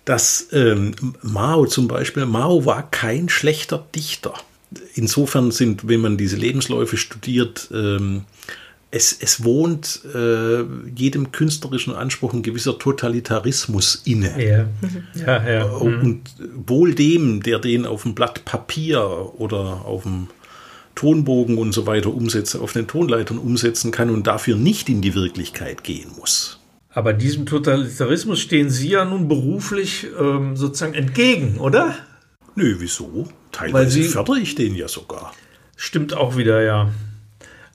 [0.03, 4.33] dass ähm, Mao zum Beispiel, Mao war kein schlechter Dichter.
[4.95, 7.69] Insofern sind, wenn man diese Lebensläufe studiert,
[8.91, 10.63] es, es wohnt äh,
[10.95, 14.33] jedem künstlerischen Anspruch ein gewisser Totalitarismus inne.
[14.43, 14.65] Ja.
[15.13, 15.67] Ja, ja.
[15.67, 16.63] Äh, und mhm.
[16.65, 20.27] wohl dem, der den auf dem Blatt Papier oder auf dem
[20.95, 25.13] Tonbogen und so weiter umsetzt, auf den Tonleitern umsetzen kann und dafür nicht in die
[25.13, 26.59] Wirklichkeit gehen muss.
[26.89, 31.95] Aber diesem Totalitarismus stehen Sie ja nun beruflich ähm, sozusagen entgegen, oder?
[32.55, 33.29] Nö, wieso?
[33.51, 35.33] Teilweise Sie, fördere ich den ja sogar.
[35.75, 36.91] Stimmt auch wieder, ja.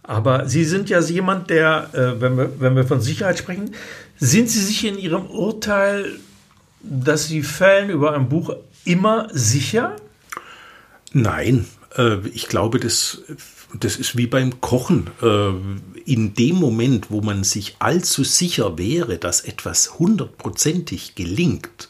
[0.05, 3.75] Aber Sie sind ja jemand, der, äh, wenn, wir, wenn wir von Sicherheit sprechen,
[4.19, 6.19] sind Sie sich in Ihrem Urteil,
[6.83, 9.97] dass Sie fällen über ein Buch immer sicher?
[11.12, 13.23] Nein, äh, ich glaube, das,
[13.79, 15.09] das ist wie beim Kochen.
[15.23, 15.53] Äh,
[16.05, 21.88] in dem Moment, wo man sich allzu sicher wäre, dass etwas hundertprozentig gelingt,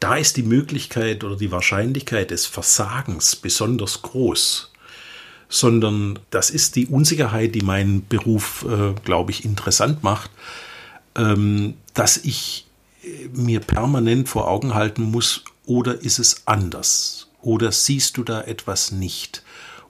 [0.00, 4.72] da ist die Möglichkeit oder die Wahrscheinlichkeit des Versagens besonders groß
[5.48, 10.30] sondern das ist die Unsicherheit, die meinen Beruf, äh, glaube ich, interessant macht,
[11.16, 12.66] ähm, dass ich
[13.02, 17.28] äh, mir permanent vor Augen halten muss, oder ist es anders?
[17.42, 19.42] Oder siehst du da etwas nicht?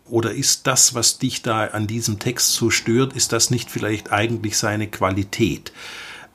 [0.08, 4.12] Oder ist das, was dich da an diesem Text so stört, ist das nicht vielleicht
[4.12, 5.72] eigentlich seine Qualität?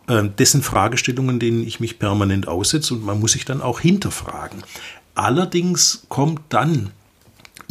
[0.08, 3.80] Ähm, das sind Fragestellungen, denen ich mich permanent aussetze und man muss sich dann auch
[3.80, 4.64] hinterfragen.
[5.16, 6.92] Allerdings kommt dann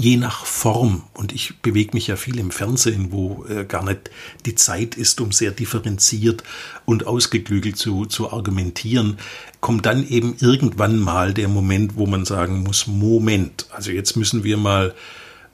[0.00, 4.10] je nach Form, und ich bewege mich ja viel im Fernsehen, wo äh, gar nicht
[4.46, 6.42] die Zeit ist, um sehr differenziert
[6.86, 9.18] und ausgeklügelt zu, zu argumentieren,
[9.60, 14.42] kommt dann eben irgendwann mal der Moment, wo man sagen muss, Moment, also jetzt müssen
[14.42, 14.94] wir mal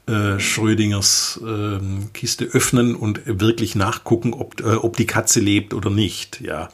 [0.07, 1.81] äh, Schrödingers äh,
[2.13, 6.69] Kiste öffnen und wirklich nachgucken, ob, äh, ob die Katze lebt oder nicht, ja.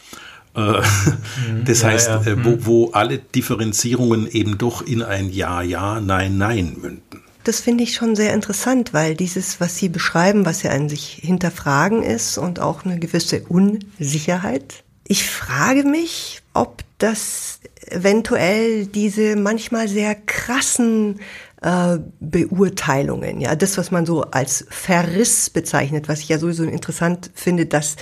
[0.54, 2.22] Äh, mhm, das heißt, ja.
[2.22, 2.66] Äh, wo, mhm.
[2.66, 7.22] wo alle Differenzierungen eben doch in ein Ja, Ja, Nein, Nein münden.
[7.44, 11.20] Das finde ich schon sehr interessant, weil dieses, was Sie beschreiben, was ja an sich
[11.22, 14.84] hinterfragen ist und auch eine gewisse Unsicherheit.
[15.08, 21.18] Ich frage mich, ob das eventuell diese manchmal sehr krassen
[21.62, 27.30] äh, Beurteilungen, ja, das, was man so als Verriss bezeichnet, was ich ja sowieso interessant
[27.34, 27.96] finde, dass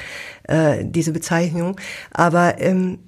[0.44, 2.98] äh, diese Bezeichnung, aber ähm,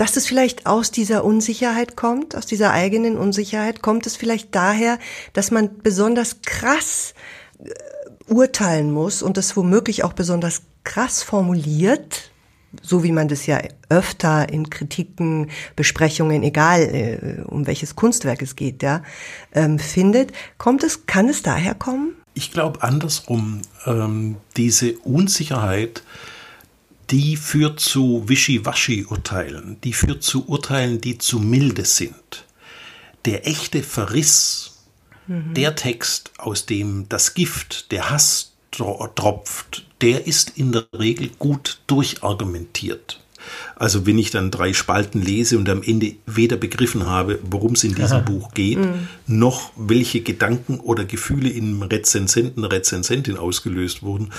[0.00, 4.98] dass es vielleicht aus dieser Unsicherheit kommt, aus dieser eigenen Unsicherheit, kommt es vielleicht daher,
[5.34, 7.12] dass man besonders krass
[7.62, 7.68] äh,
[8.26, 12.30] urteilen muss und das womöglich auch besonders krass formuliert,
[12.80, 13.60] so wie man das ja
[13.90, 19.02] öfter in Kritiken, Besprechungen, egal äh, um welches Kunstwerk es geht, ja,
[19.52, 22.14] ähm, findet, kommt es, kann es daher kommen?
[22.32, 26.04] Ich glaube andersrum, ähm, diese Unsicherheit,
[27.10, 32.44] die führt zu Wischiwaschi-Urteilen, die führt zu Urteilen, die zu milde sind.
[33.24, 34.78] Der echte Verriss,
[35.26, 35.54] mhm.
[35.54, 41.80] der Text, aus dem das Gift, der Hass tropft, der ist in der Regel gut
[41.86, 43.20] durchargumentiert.
[43.76, 47.84] Also wenn ich dann drei Spalten lese und am Ende weder begriffen habe, worum es
[47.84, 48.24] in diesem Aha.
[48.24, 49.08] Buch geht, mhm.
[49.26, 54.30] noch welche Gedanken oder Gefühle im Rezensenten, Rezensentin ausgelöst wurden,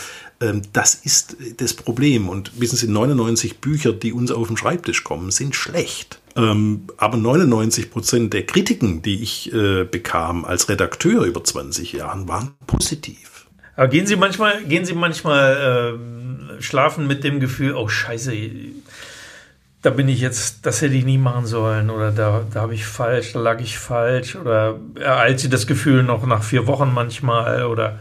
[0.42, 2.30] ähm, das ist das Problem.
[2.30, 6.20] Und wissen Sie, 99 Bücher, die uns auf den Schreibtisch kommen, sind schlecht.
[6.36, 12.28] Ähm, aber 99 Prozent der Kritiken, die ich äh, bekam als Redakteur über 20 Jahren,
[12.28, 13.31] waren positiv.
[13.82, 18.32] Aber gehen Sie manchmal, gehen Sie manchmal äh, schlafen mit dem Gefühl, oh Scheiße,
[19.82, 22.86] da bin ich jetzt, das hätte ich nie machen sollen oder da, da habe ich
[22.86, 27.66] falsch, da lag ich falsch oder ereilt Sie das Gefühl noch nach vier Wochen manchmal
[27.66, 27.98] oder?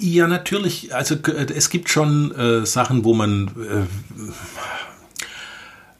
[0.00, 0.92] Ja, natürlich.
[0.92, 1.14] Also
[1.54, 3.86] es gibt schon äh, Sachen, wo man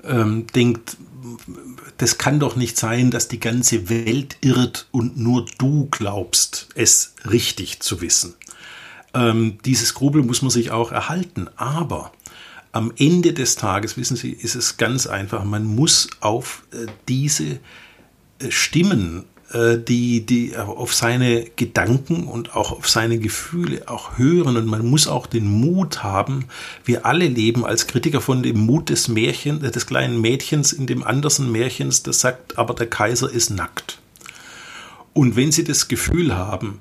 [0.04, 0.96] äh, ähm, denkt,
[1.98, 7.14] das kann doch nicht sein, dass die ganze Welt irrt und nur du glaubst, es
[7.30, 8.34] richtig zu wissen.
[9.14, 11.48] Ähm, dieses Grubel muss man sich auch erhalten.
[11.56, 12.12] Aber
[12.72, 15.44] am Ende des Tages, wissen Sie, ist es ganz einfach.
[15.44, 17.58] Man muss auf äh, diese
[18.38, 24.56] äh, Stimmen äh, die, die auf seine Gedanken und auch auf seine Gefühle auch hören
[24.56, 26.44] und man muss auch den Mut haben.
[26.84, 31.02] Wir alle leben als Kritiker von dem Mut des Märchen, des kleinen Mädchens in dem
[31.02, 33.98] Andersen Märchens, das sagt, aber der Kaiser ist nackt.
[35.14, 36.78] Und wenn Sie das Gefühl haben,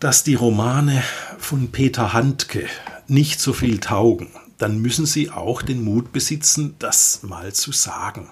[0.00, 1.02] dass die Romane
[1.38, 2.66] von Peter Handke
[3.06, 8.30] nicht so viel taugen, dann müssen Sie auch den Mut besitzen, das mal zu sagen.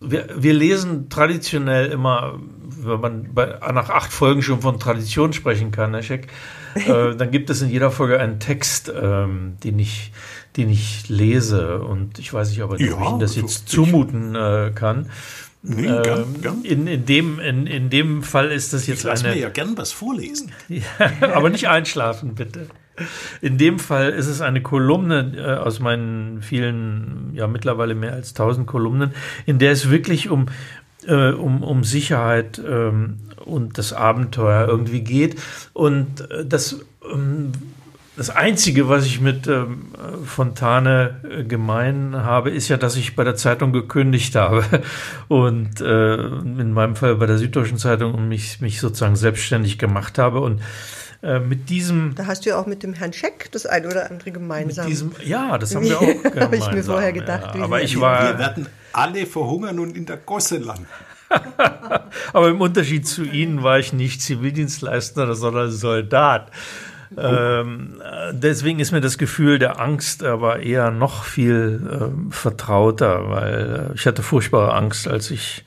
[0.00, 5.72] Wir, wir lesen traditionell immer, wenn man bei, nach acht Folgen schon von Tradition sprechen
[5.72, 6.28] kann, Herr Scheck,
[6.76, 10.12] äh, dann gibt es in jeder Folge einen Text, ähm, den, ich,
[10.56, 11.80] den ich lese.
[11.80, 15.10] Und ich weiß nicht, ob, ja, ich Ihnen das jetzt so zumuten äh, kann.
[15.62, 16.64] Nee, ähm, gern, gern.
[16.64, 19.34] In, in, dem, in, in dem Fall ist das jetzt ich lass eine.
[19.34, 20.52] mir ja gern was vorlesen.
[20.68, 20.82] ja,
[21.34, 22.68] aber nicht einschlafen, bitte.
[23.40, 28.34] In dem Fall ist es eine Kolumne äh, aus meinen vielen, ja mittlerweile mehr als
[28.34, 29.12] tausend Kolumnen,
[29.46, 30.46] in der es wirklich um,
[31.06, 35.36] äh, um, um Sicherheit ähm, und das Abenteuer irgendwie geht.
[35.72, 36.80] Und äh, das,
[37.12, 37.52] ähm,
[38.18, 39.92] das Einzige, was ich mit ähm,
[40.24, 44.64] Fontane äh, gemein habe, ist ja, dass ich bei der Zeitung gekündigt habe
[45.28, 50.18] und äh, in meinem Fall bei der Süddeutschen Zeitung und mich, mich sozusagen selbstständig gemacht
[50.18, 50.60] habe und
[51.22, 52.16] äh, mit diesem.
[52.16, 54.86] Da hast du ja auch mit dem Herrn Scheck das eine oder andere gemeinsam.
[54.86, 56.42] Mit diesem, ja, das haben wir auch gemeinsam.
[56.42, 57.54] Habe ich mir vorher gedacht.
[57.54, 60.86] Ja, aber ich war, wir werden alle verhungern und in der Gosse landen.
[62.32, 66.50] aber im Unterschied zu Ihnen war ich nicht Zivildienstleister, sondern Soldat.
[67.16, 73.90] Ähm, deswegen ist mir das Gefühl der Angst aber eher noch viel ähm, vertrauter, weil
[73.90, 75.64] äh, ich hatte furchtbare Angst, als ich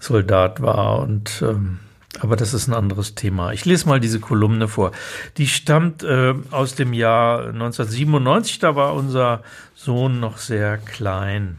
[0.00, 1.78] Soldat war und ähm,
[2.20, 3.52] aber das ist ein anderes Thema.
[3.52, 4.92] Ich lese mal diese Kolumne vor.
[5.36, 8.58] Die stammt äh, aus dem Jahr 1997.
[8.58, 9.42] Da war unser
[9.74, 11.58] Sohn noch sehr klein.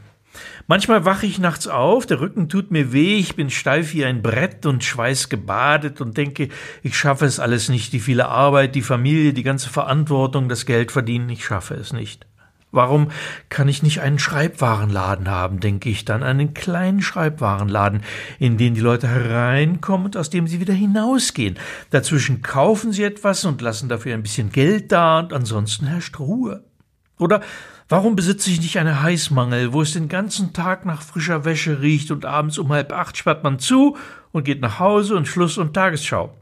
[0.68, 4.22] Manchmal wache ich nachts auf, der Rücken tut mir weh, ich bin steif wie ein
[4.22, 6.50] Brett und schweißgebadet und denke,
[6.84, 10.92] ich schaffe es alles nicht, die viele Arbeit, die Familie, die ganze Verantwortung, das Geld
[10.92, 12.26] verdienen, ich schaffe es nicht.
[12.72, 13.10] Warum
[13.50, 18.04] kann ich nicht einen Schreibwarenladen haben, denke ich dann, einen kleinen Schreibwarenladen,
[18.38, 21.58] in den die Leute hereinkommen und aus dem sie wieder hinausgehen.
[21.90, 26.64] Dazwischen kaufen sie etwas und lassen dafür ein bisschen Geld da und ansonsten herrscht Ruhe.
[27.18, 27.42] Oder
[27.90, 32.12] warum besitze ich nicht eine Heißmangel, wo es den ganzen Tag nach frischer Wäsche riecht
[32.12, 33.98] und abends um halb acht sperrt man zu
[34.32, 36.34] und geht nach Hause und Schluss und Tagesschau?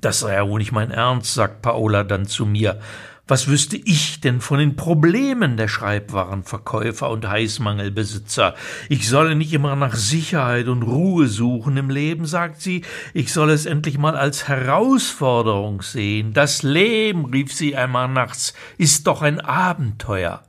[0.00, 2.78] Das sei ja wohl nicht mein Ernst, sagt Paola dann zu mir.
[3.26, 8.54] Was wüsste ich denn von den Problemen der Schreibwarenverkäufer und Heißmangelbesitzer?
[8.90, 12.84] Ich solle nicht immer nach Sicherheit und Ruhe suchen im Leben, sagt sie,
[13.14, 16.34] ich soll es endlich mal als Herausforderung sehen.
[16.34, 20.42] Das Leben, rief sie einmal nachts, ist doch ein Abenteuer.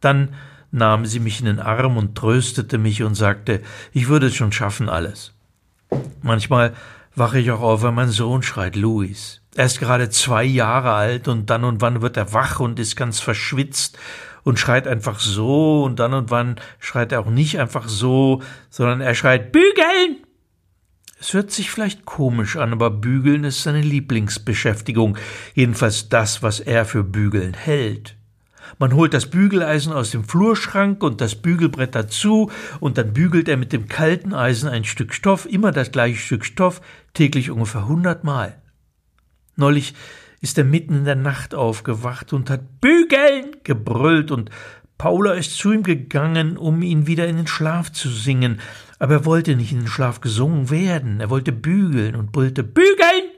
[0.00, 0.34] Dann
[0.70, 3.62] nahm sie mich in den Arm und tröstete mich und sagte,
[3.94, 5.32] ich würde es schon schaffen alles.
[6.20, 6.74] Manchmal
[7.14, 9.40] wache ich auch auf, wenn mein Sohn schreit, Louis.
[9.56, 12.94] Er ist gerade zwei Jahre alt und dann und wann wird er wach und ist
[12.94, 13.96] ganz verschwitzt
[14.42, 19.00] und schreit einfach so und dann und wann schreit er auch nicht einfach so, sondern
[19.00, 20.18] er schreit Bügeln!
[21.18, 25.16] Es hört sich vielleicht komisch an, aber Bügeln ist seine Lieblingsbeschäftigung,
[25.54, 28.14] jedenfalls das, was er für Bügeln hält.
[28.78, 33.56] Man holt das Bügeleisen aus dem Flurschrank und das Bügelbrett dazu, und dann bügelt er
[33.56, 36.82] mit dem kalten Eisen ein Stück Stoff, immer das gleiche Stück Stoff,
[37.14, 38.60] täglich ungefähr hundertmal.
[39.56, 39.94] Neulich
[40.40, 44.50] ist er mitten in der Nacht aufgewacht und hat Bügeln gebrüllt, und
[44.98, 48.60] Paula ist zu ihm gegangen, um ihn wieder in den Schlaf zu singen,
[48.98, 53.30] aber er wollte nicht in den Schlaf gesungen werden, er wollte bügeln und brüllte Bügeln.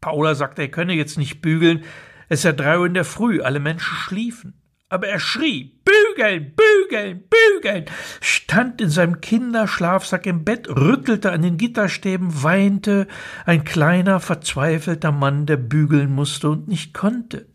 [0.00, 1.84] Paula sagte, er könne jetzt nicht bügeln,
[2.28, 4.54] es ja drei Uhr in der Früh, alle Menschen schliefen.
[4.92, 7.86] Aber er schrie, bügeln, bügeln, bügeln,
[8.20, 13.08] stand in seinem Kinderschlafsack im Bett, rüttelte an den Gitterstäben, weinte,
[13.46, 17.46] ein kleiner, verzweifelter Mann, der bügeln musste und nicht konnte.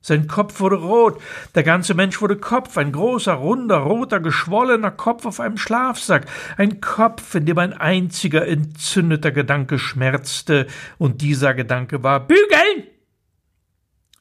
[0.00, 1.22] Sein Kopf wurde rot,
[1.54, 6.80] der ganze Mensch wurde Kopf, ein großer, runder, roter, geschwollener Kopf auf einem Schlafsack, ein
[6.80, 10.66] Kopf, in dem ein einziger entzündeter Gedanke schmerzte,
[10.98, 12.88] und dieser Gedanke war Bügeln.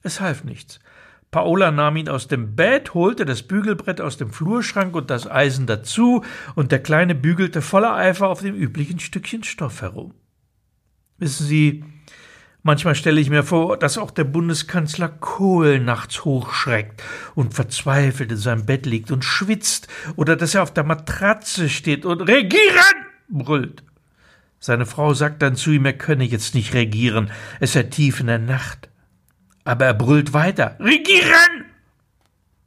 [0.04, 0.80] Es half nichts.
[1.32, 5.65] Paola nahm ihn aus dem Bett, holte das Bügelbrett aus dem Flurschrank und das Eisen
[5.65, 10.13] dazu, und der Kleine bügelte voller Eifer auf dem üblichen Stückchen Stoff herum.
[11.20, 11.86] Wissen Sie,
[12.63, 17.02] manchmal stelle ich mir vor, dass auch der Bundeskanzler Kohl nachts hochschreckt
[17.34, 22.06] und verzweifelt in seinem Bett liegt und schwitzt, oder dass er auf der Matratze steht
[22.06, 23.84] und regieren brüllt.
[24.60, 28.28] Seine Frau sagt dann zu ihm, er könne jetzt nicht regieren, es sei tief in
[28.28, 28.90] der Nacht.
[29.63, 30.76] Aber er brüllt weiter.
[30.80, 31.65] Regieren!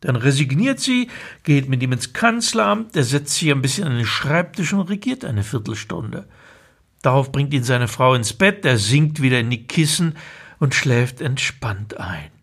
[0.00, 1.09] Dann resigniert sie,
[1.44, 5.24] geht mit ihm ins Kanzleramt, er setzt sich ein bisschen an den Schreibtisch und regiert
[5.24, 6.26] eine Viertelstunde.
[7.00, 10.16] Darauf bringt ihn seine Frau ins Bett, er sinkt wieder in die Kissen
[10.59, 12.34] und schläft entspannt ein.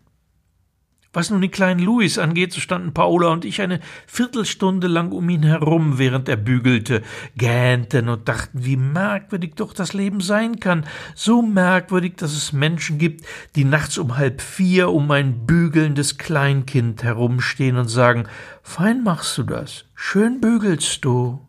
[1.14, 5.28] Was nun den kleinen Louis angeht, so standen Paola und ich eine Viertelstunde lang um
[5.28, 7.02] ihn herum, während er bügelte,
[7.36, 10.86] gähnten und dachten, wie merkwürdig doch das Leben sein kann.
[11.14, 17.02] So merkwürdig, dass es Menschen gibt, die nachts um halb vier um ein bügelndes Kleinkind
[17.02, 18.24] herumstehen und sagen,
[18.62, 21.46] fein machst du das, schön bügelst du.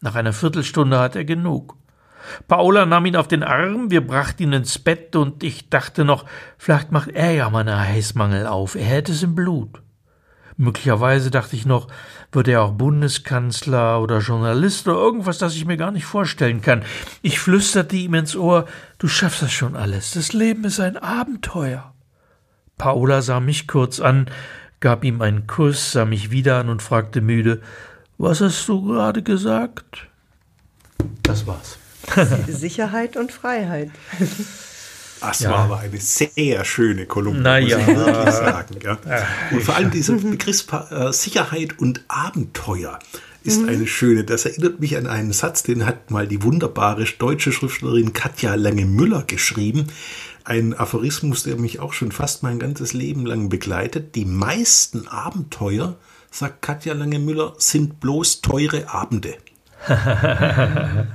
[0.00, 1.76] Nach einer Viertelstunde hat er genug.
[2.48, 6.24] Paola nahm ihn auf den Arm, wir brachten ihn ins Bett und ich dachte noch,
[6.58, 9.82] vielleicht macht er ja mal einen Heißmangel auf, er hätte es im Blut.
[10.58, 11.88] Möglicherweise dachte ich noch,
[12.32, 16.82] wird er auch Bundeskanzler oder Journalist oder irgendwas, das ich mir gar nicht vorstellen kann.
[17.20, 18.64] Ich flüsterte ihm ins Ohr,
[18.98, 21.92] du schaffst das schon alles, das Leben ist ein Abenteuer.
[22.78, 24.30] Paola sah mich kurz an,
[24.80, 27.60] gab ihm einen Kuss, sah mich wieder an und fragte müde,
[28.18, 30.06] was hast du gerade gesagt?
[31.22, 31.78] Das war's.
[32.48, 33.90] Sicherheit und Freiheit.
[35.20, 35.50] Das ja.
[35.50, 37.78] war aber eine sehr schöne Kolumne, naja.
[37.78, 38.76] muss ich wirklich sagen.
[38.84, 38.98] Ja.
[39.50, 42.98] Und vor allem dieser Begriff äh, Sicherheit und Abenteuer
[43.42, 43.68] ist mhm.
[43.68, 44.24] eine schöne.
[44.24, 49.22] Das erinnert mich an einen Satz, den hat mal die wunderbare deutsche Schriftstellerin Katja Lange-Müller
[49.22, 49.86] geschrieben.
[50.44, 54.14] Ein Aphorismus, der mich auch schon fast mein ganzes Leben lang begleitet.
[54.14, 55.96] Die meisten Abenteuer,
[56.30, 59.36] sagt Katja Lange-Müller, sind bloß teure Abende.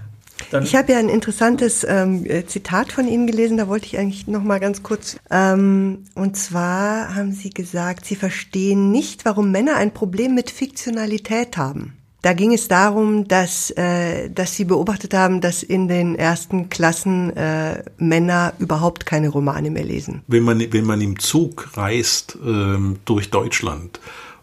[0.51, 3.97] Dann ich habe ja ein interessantes ähm, äh, Zitat von Ihnen gelesen, da wollte ich
[3.97, 5.17] eigentlich noch mal ganz kurz.
[5.31, 11.55] Ähm, und zwar haben Sie gesagt, Sie verstehen nicht, warum Männer ein Problem mit Fiktionalität
[11.55, 11.93] haben.
[12.21, 17.35] Da ging es darum, dass, äh, dass Sie beobachtet haben, dass in den ersten Klassen
[17.35, 20.21] äh, Männer überhaupt keine Romane mehr lesen.
[20.27, 23.99] Wenn man, wenn man im Zug reist ähm, durch Deutschland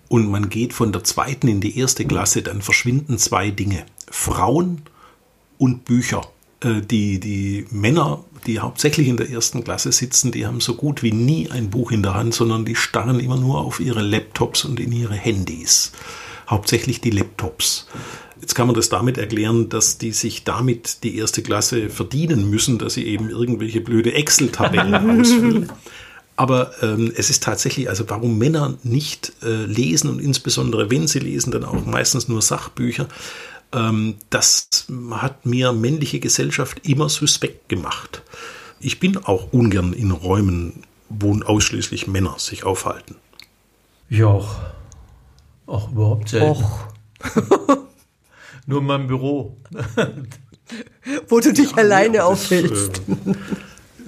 [0.08, 3.84] und man geht von der zweiten in die erste Klasse, dann verschwinden zwei Dinge.
[4.10, 4.82] Frauen
[5.58, 6.22] und Bücher.
[6.60, 11.02] Äh, die, die Männer, die hauptsächlich in der ersten Klasse sitzen, die haben so gut
[11.02, 14.64] wie nie ein Buch in der Hand, sondern die starren immer nur auf ihre Laptops
[14.64, 15.92] und in ihre Handys.
[16.48, 17.86] Hauptsächlich die Laptops.
[18.40, 22.78] Jetzt kann man das damit erklären, dass die sich damit die erste Klasse verdienen müssen,
[22.78, 25.72] dass sie eben irgendwelche blöde Excel-Tabellen ausfüllen.
[26.36, 31.18] Aber ähm, es ist tatsächlich, also warum Männer nicht äh, lesen und insbesondere wenn sie
[31.18, 33.08] lesen, dann auch meistens nur Sachbücher,
[33.70, 38.22] das hat mir männliche Gesellschaft immer suspekt gemacht.
[38.81, 43.16] Ich bin auch ungern in Räumen, wo ausschließlich Männer sich aufhalten.
[44.09, 44.57] Ja, auch,
[45.66, 46.62] auch überhaupt selten.
[46.62, 46.81] Och.
[48.66, 49.57] Nur in meinem Büro.
[51.28, 53.02] wo du dich ja, alleine aufhältst.
[53.09, 53.35] Äh,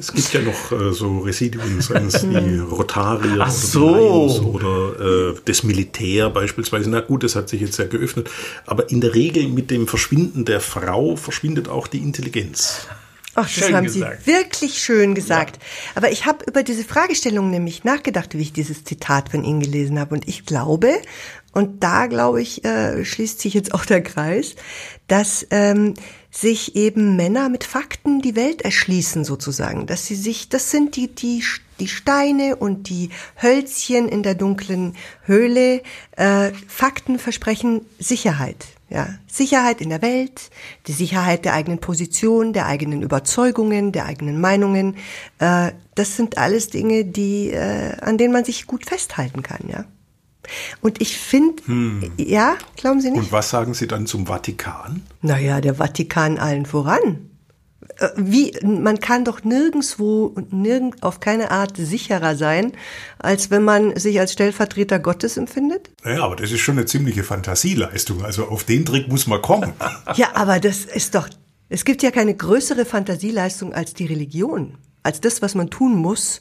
[0.01, 4.53] es gibt ja noch äh, so Residuen, seien es die Rotarier so.
[4.55, 6.89] oder äh, das Militär beispielsweise.
[6.91, 8.31] Na gut, das hat sich jetzt ja geöffnet.
[8.67, 12.89] Aber in der Regel mit dem Verschwinden der Frau verschwindet auch die Intelligenz.
[13.35, 14.25] Ach, das schön haben gesagt.
[14.25, 15.57] Sie wirklich schön gesagt.
[15.57, 15.63] Ja.
[15.97, 20.01] Aber ich habe über diese Fragestellung nämlich nachgedacht, wie ich dieses Zitat von Ihnen gelesen
[20.01, 20.15] habe.
[20.15, 20.95] Und ich glaube,
[21.53, 24.57] und da glaube ich, äh, schließt sich jetzt auch der Kreis,
[25.09, 25.95] dass ähm,
[26.31, 31.09] sich eben Männer mit Fakten die Welt erschließen sozusagen, dass sie sich, das sind die,
[31.09, 31.43] die,
[31.81, 33.11] die Steine und die
[33.41, 35.83] Hölzchen in der dunklen Höhle.
[36.13, 38.67] Äh, Fakten versprechen Sicherheit.
[38.89, 40.51] Ja, Sicherheit in der Welt,
[40.89, 44.97] die Sicherheit der eigenen Position, der eigenen Überzeugungen, der eigenen Meinungen.
[45.39, 49.85] Äh, das sind alles Dinge, die, äh, an denen man sich gut festhalten kann, ja.
[50.81, 52.13] Und ich finde, hm.
[52.17, 53.21] ja, glauben Sie nicht?
[53.21, 55.03] Und was sagen Sie dann zum Vatikan?
[55.23, 57.31] Naja, der Vatikan allen voran.
[57.99, 62.73] Äh, wie, man kann doch nirgendswo und nirgend, auf keine Art sicherer sein,
[63.19, 65.91] als wenn man sich als Stellvertreter Gottes empfindet?
[66.05, 68.25] Naja, aber das ist schon eine ziemliche Fantasieleistung.
[68.25, 69.73] Also auf den Trick muss man kommen.
[70.15, 71.29] ja, aber das ist doch,
[71.69, 76.41] es gibt ja keine größere Fantasieleistung als die Religion als das, was man tun muss,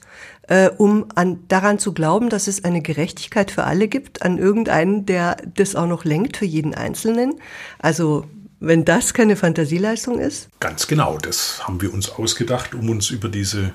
[0.49, 5.05] äh, um an, daran zu glauben, dass es eine Gerechtigkeit für alle gibt, an irgendeinen,
[5.05, 7.35] der das auch noch lenkt für jeden Einzelnen.
[7.77, 8.25] Also
[8.59, 10.49] wenn das keine Fantasieleistung ist?
[10.59, 13.71] Ganz genau, das haben wir uns ausgedacht, um uns über diese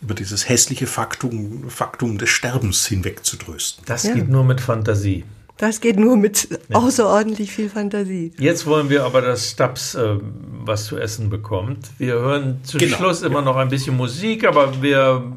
[0.00, 3.82] über dieses hässliche Faktum, Faktum des Sterbens hinwegzutrösten.
[3.84, 4.14] Das ja.
[4.14, 5.24] geht nur mit Fantasie.
[5.56, 6.76] Das geht nur mit ja.
[6.76, 8.32] außerordentlich viel Fantasie.
[8.38, 10.18] Jetzt wollen wir aber, dass Stubbs äh,
[10.64, 11.90] was zu essen bekommt.
[11.98, 12.96] Wir hören zum genau.
[12.96, 13.44] Schluss immer ja.
[13.44, 15.32] noch ein bisschen Musik, aber wir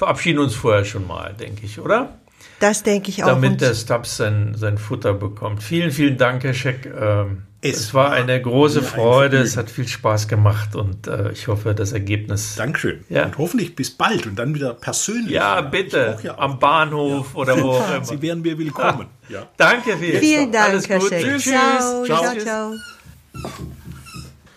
[0.00, 2.14] verabschieden uns vorher schon mal, denke ich, oder?
[2.58, 3.28] Das denke ich auch.
[3.28, 5.62] Damit der Stubbs sein, sein Futter bekommt.
[5.62, 6.86] Vielen, vielen Dank, Herr Scheck.
[6.86, 11.48] Ähm, es, es, war eine große Freude, es hat viel Spaß gemacht und äh, ich
[11.48, 12.54] hoffe, das Ergebnis.
[12.56, 13.04] Dankeschön.
[13.10, 13.26] Ja.
[13.26, 15.32] Und hoffentlich bis bald und dann wieder persönlich.
[15.32, 16.18] Ja, bitte.
[16.22, 17.40] Ja Am Bahnhof ja.
[17.40, 18.04] oder wo auch immer.
[18.06, 19.06] Sie wären mir willkommen.
[19.28, 19.46] Ja.
[19.56, 20.18] Danke viel.
[20.18, 21.22] Vielen Dank, Alles Herr Scheck.
[21.22, 21.44] Tschüss.
[21.44, 22.72] Ciao, ciao, ciao.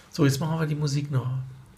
[0.09, 1.27] So, jetzt machen wir die Musik noch.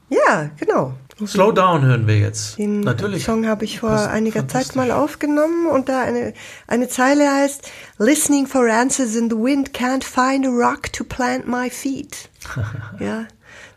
[0.07, 0.93] Ja, genau.
[1.26, 2.57] Slow Down hören wir jetzt.
[2.57, 3.24] Den Natürlich.
[3.24, 6.34] Song habe ich vor einiger Zeit mal aufgenommen und da eine,
[6.68, 11.47] eine Zeile heißt Listening for answers in the wind can't find a rock to plant
[11.47, 12.30] my feet.
[12.99, 13.28] ja,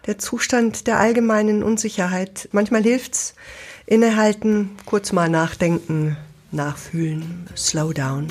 [0.06, 2.48] der Zustand der allgemeinen Unsicherheit.
[2.50, 3.34] Manchmal hilft's
[3.86, 6.16] innehalten, kurz mal nachdenken,
[6.50, 8.26] nachfühlen, slow down.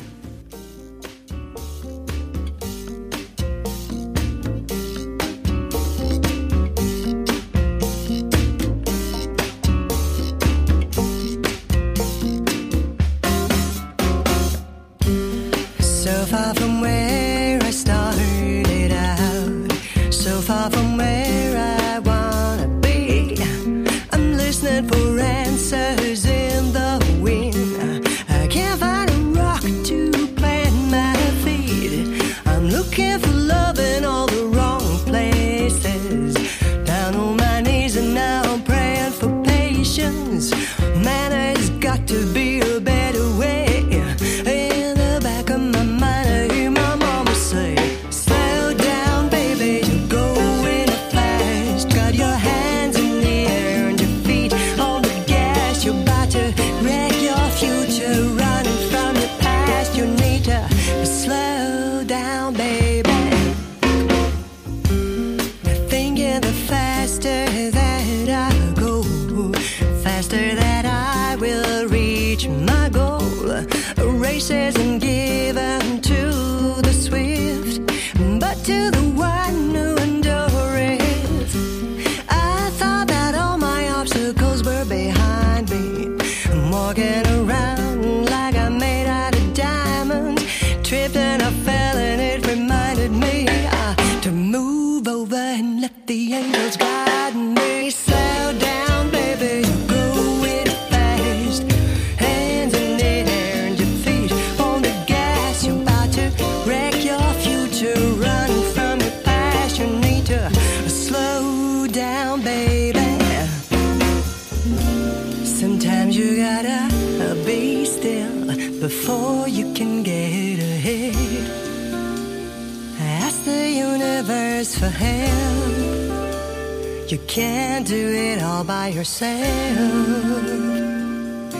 [127.17, 129.39] You can't do it all by yourself.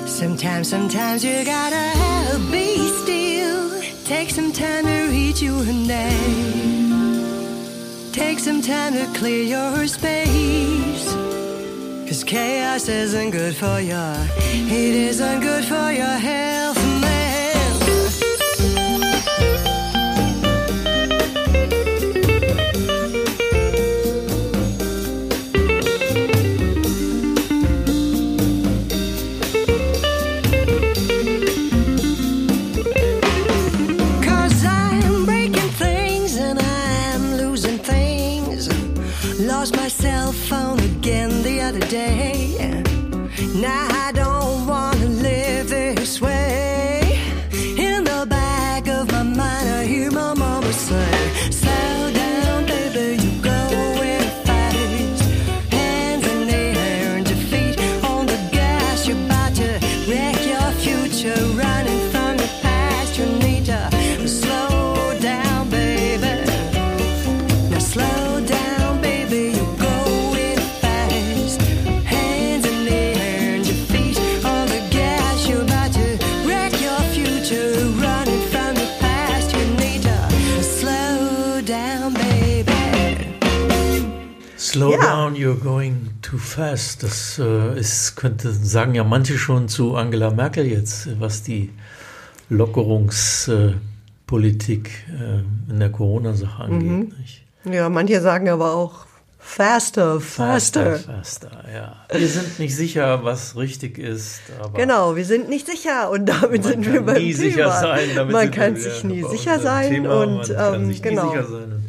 [0.07, 3.81] Sometimes, sometimes you gotta help be still.
[4.05, 7.33] Take some time to read your name.
[8.11, 11.11] Take some time to clear your space.
[12.07, 14.05] Cause chaos isn't good for you.
[14.45, 16.46] It isn't good for your health.
[40.47, 40.86] found
[86.37, 87.03] too fast.
[87.03, 91.71] Das äh, ist, könnte, sagen ja manche schon zu Angela Merkel jetzt, was die
[92.49, 97.19] Lockerungspolitik äh, in der Corona-Sache angeht.
[97.19, 97.43] nicht?
[97.65, 99.05] Ja, manche sagen aber auch
[99.39, 100.97] faster, faster.
[100.97, 101.95] faster, ja.
[102.17, 106.63] Wir sind nicht sicher, was richtig ist, aber Genau, wir sind nicht sicher und damit
[106.63, 107.79] sind wir beim nie Thema.
[107.79, 108.31] sein.
[108.31, 111.29] Man kann wieder sich nie sicher unserem sein und man kann ähm, sich nie genau.
[111.29, 111.86] sicher sein.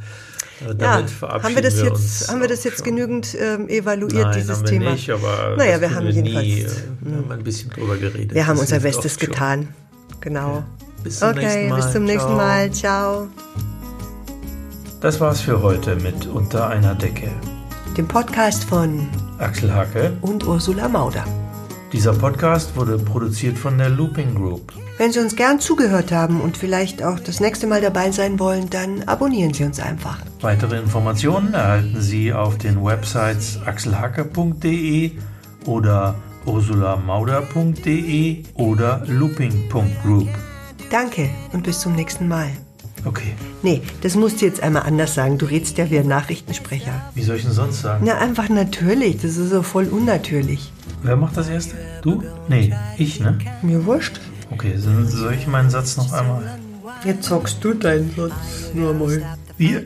[0.60, 3.68] Äh, Ja, damit verabschieden haben wir das wir jetzt, haben wir das jetzt genügend ähm,
[3.68, 4.90] evaluiert, Nein, dieses haben wir Thema?
[4.92, 8.34] nicht, aber naja, wir haben wir jedenfalls, Nie, äh, wir haben ein bisschen drüber geredet.
[8.34, 9.30] wir haben Das unser Bestes oft schon.
[9.32, 9.68] getan.
[10.20, 10.64] Genau.
[11.04, 11.76] Bis zum okay, nächsten Mal.
[11.76, 12.36] bis zum nächsten Ciao.
[12.36, 12.70] Mal.
[12.72, 13.28] Ciao.
[15.00, 17.30] Das war's für heute mit Unter einer Decke.
[17.96, 20.12] Dem Podcast von Axel Hacke.
[20.22, 21.24] und Ursula Mauder.
[21.92, 24.72] Dieser Podcast wurde produziert von der Looping Group.
[24.98, 28.68] Wenn Sie uns gern zugehört haben und vielleicht auch das nächste Mal dabei sein wollen,
[28.68, 30.18] dann abonnieren Sie uns einfach.
[30.42, 35.12] Weitere Informationen erhalten Sie auf den Websites axelhacke.de
[35.64, 36.14] oder
[36.44, 40.28] ursulamauder.de oder looping.group.
[40.90, 42.48] Danke und bis zum nächsten Mal.
[43.04, 45.36] Okay, Nee, das musst du jetzt einmal anders sagen.
[45.38, 47.10] Du redst ja wie ein Nachrichtensprecher.
[47.14, 48.04] wie soll ich denn sonst sagen?
[48.06, 49.16] Na, einfach natürlich.
[49.16, 50.72] Das ist so voll unnatürlich.
[51.02, 51.76] Wer macht das erste?
[52.02, 52.22] Du?
[52.48, 53.38] Nee, ich, ne?
[53.62, 54.20] Mir wurscht.
[54.50, 56.58] Okay, dann soll ich meinen Satz noch einmal?
[57.04, 58.32] Jetzt sagst du deinen Satz
[58.74, 59.36] nur mal.
[59.56, 59.84] Wir.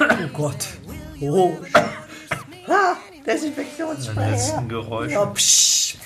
[0.00, 0.68] Oh Gott.
[1.20, 1.52] Oh.
[2.66, 4.30] Beim Desinfektionsspray.
[4.30, 5.12] letzten Geräusch.
[5.12, 5.96] Ja, psch.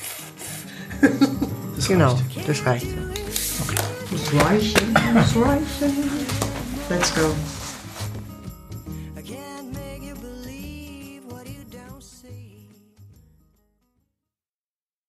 [1.77, 2.49] Das Genau, reicht.
[2.49, 2.87] das reicht.
[2.87, 3.77] Okay.
[4.11, 6.11] Das reichen, das reichen.
[6.89, 7.35] Let's go.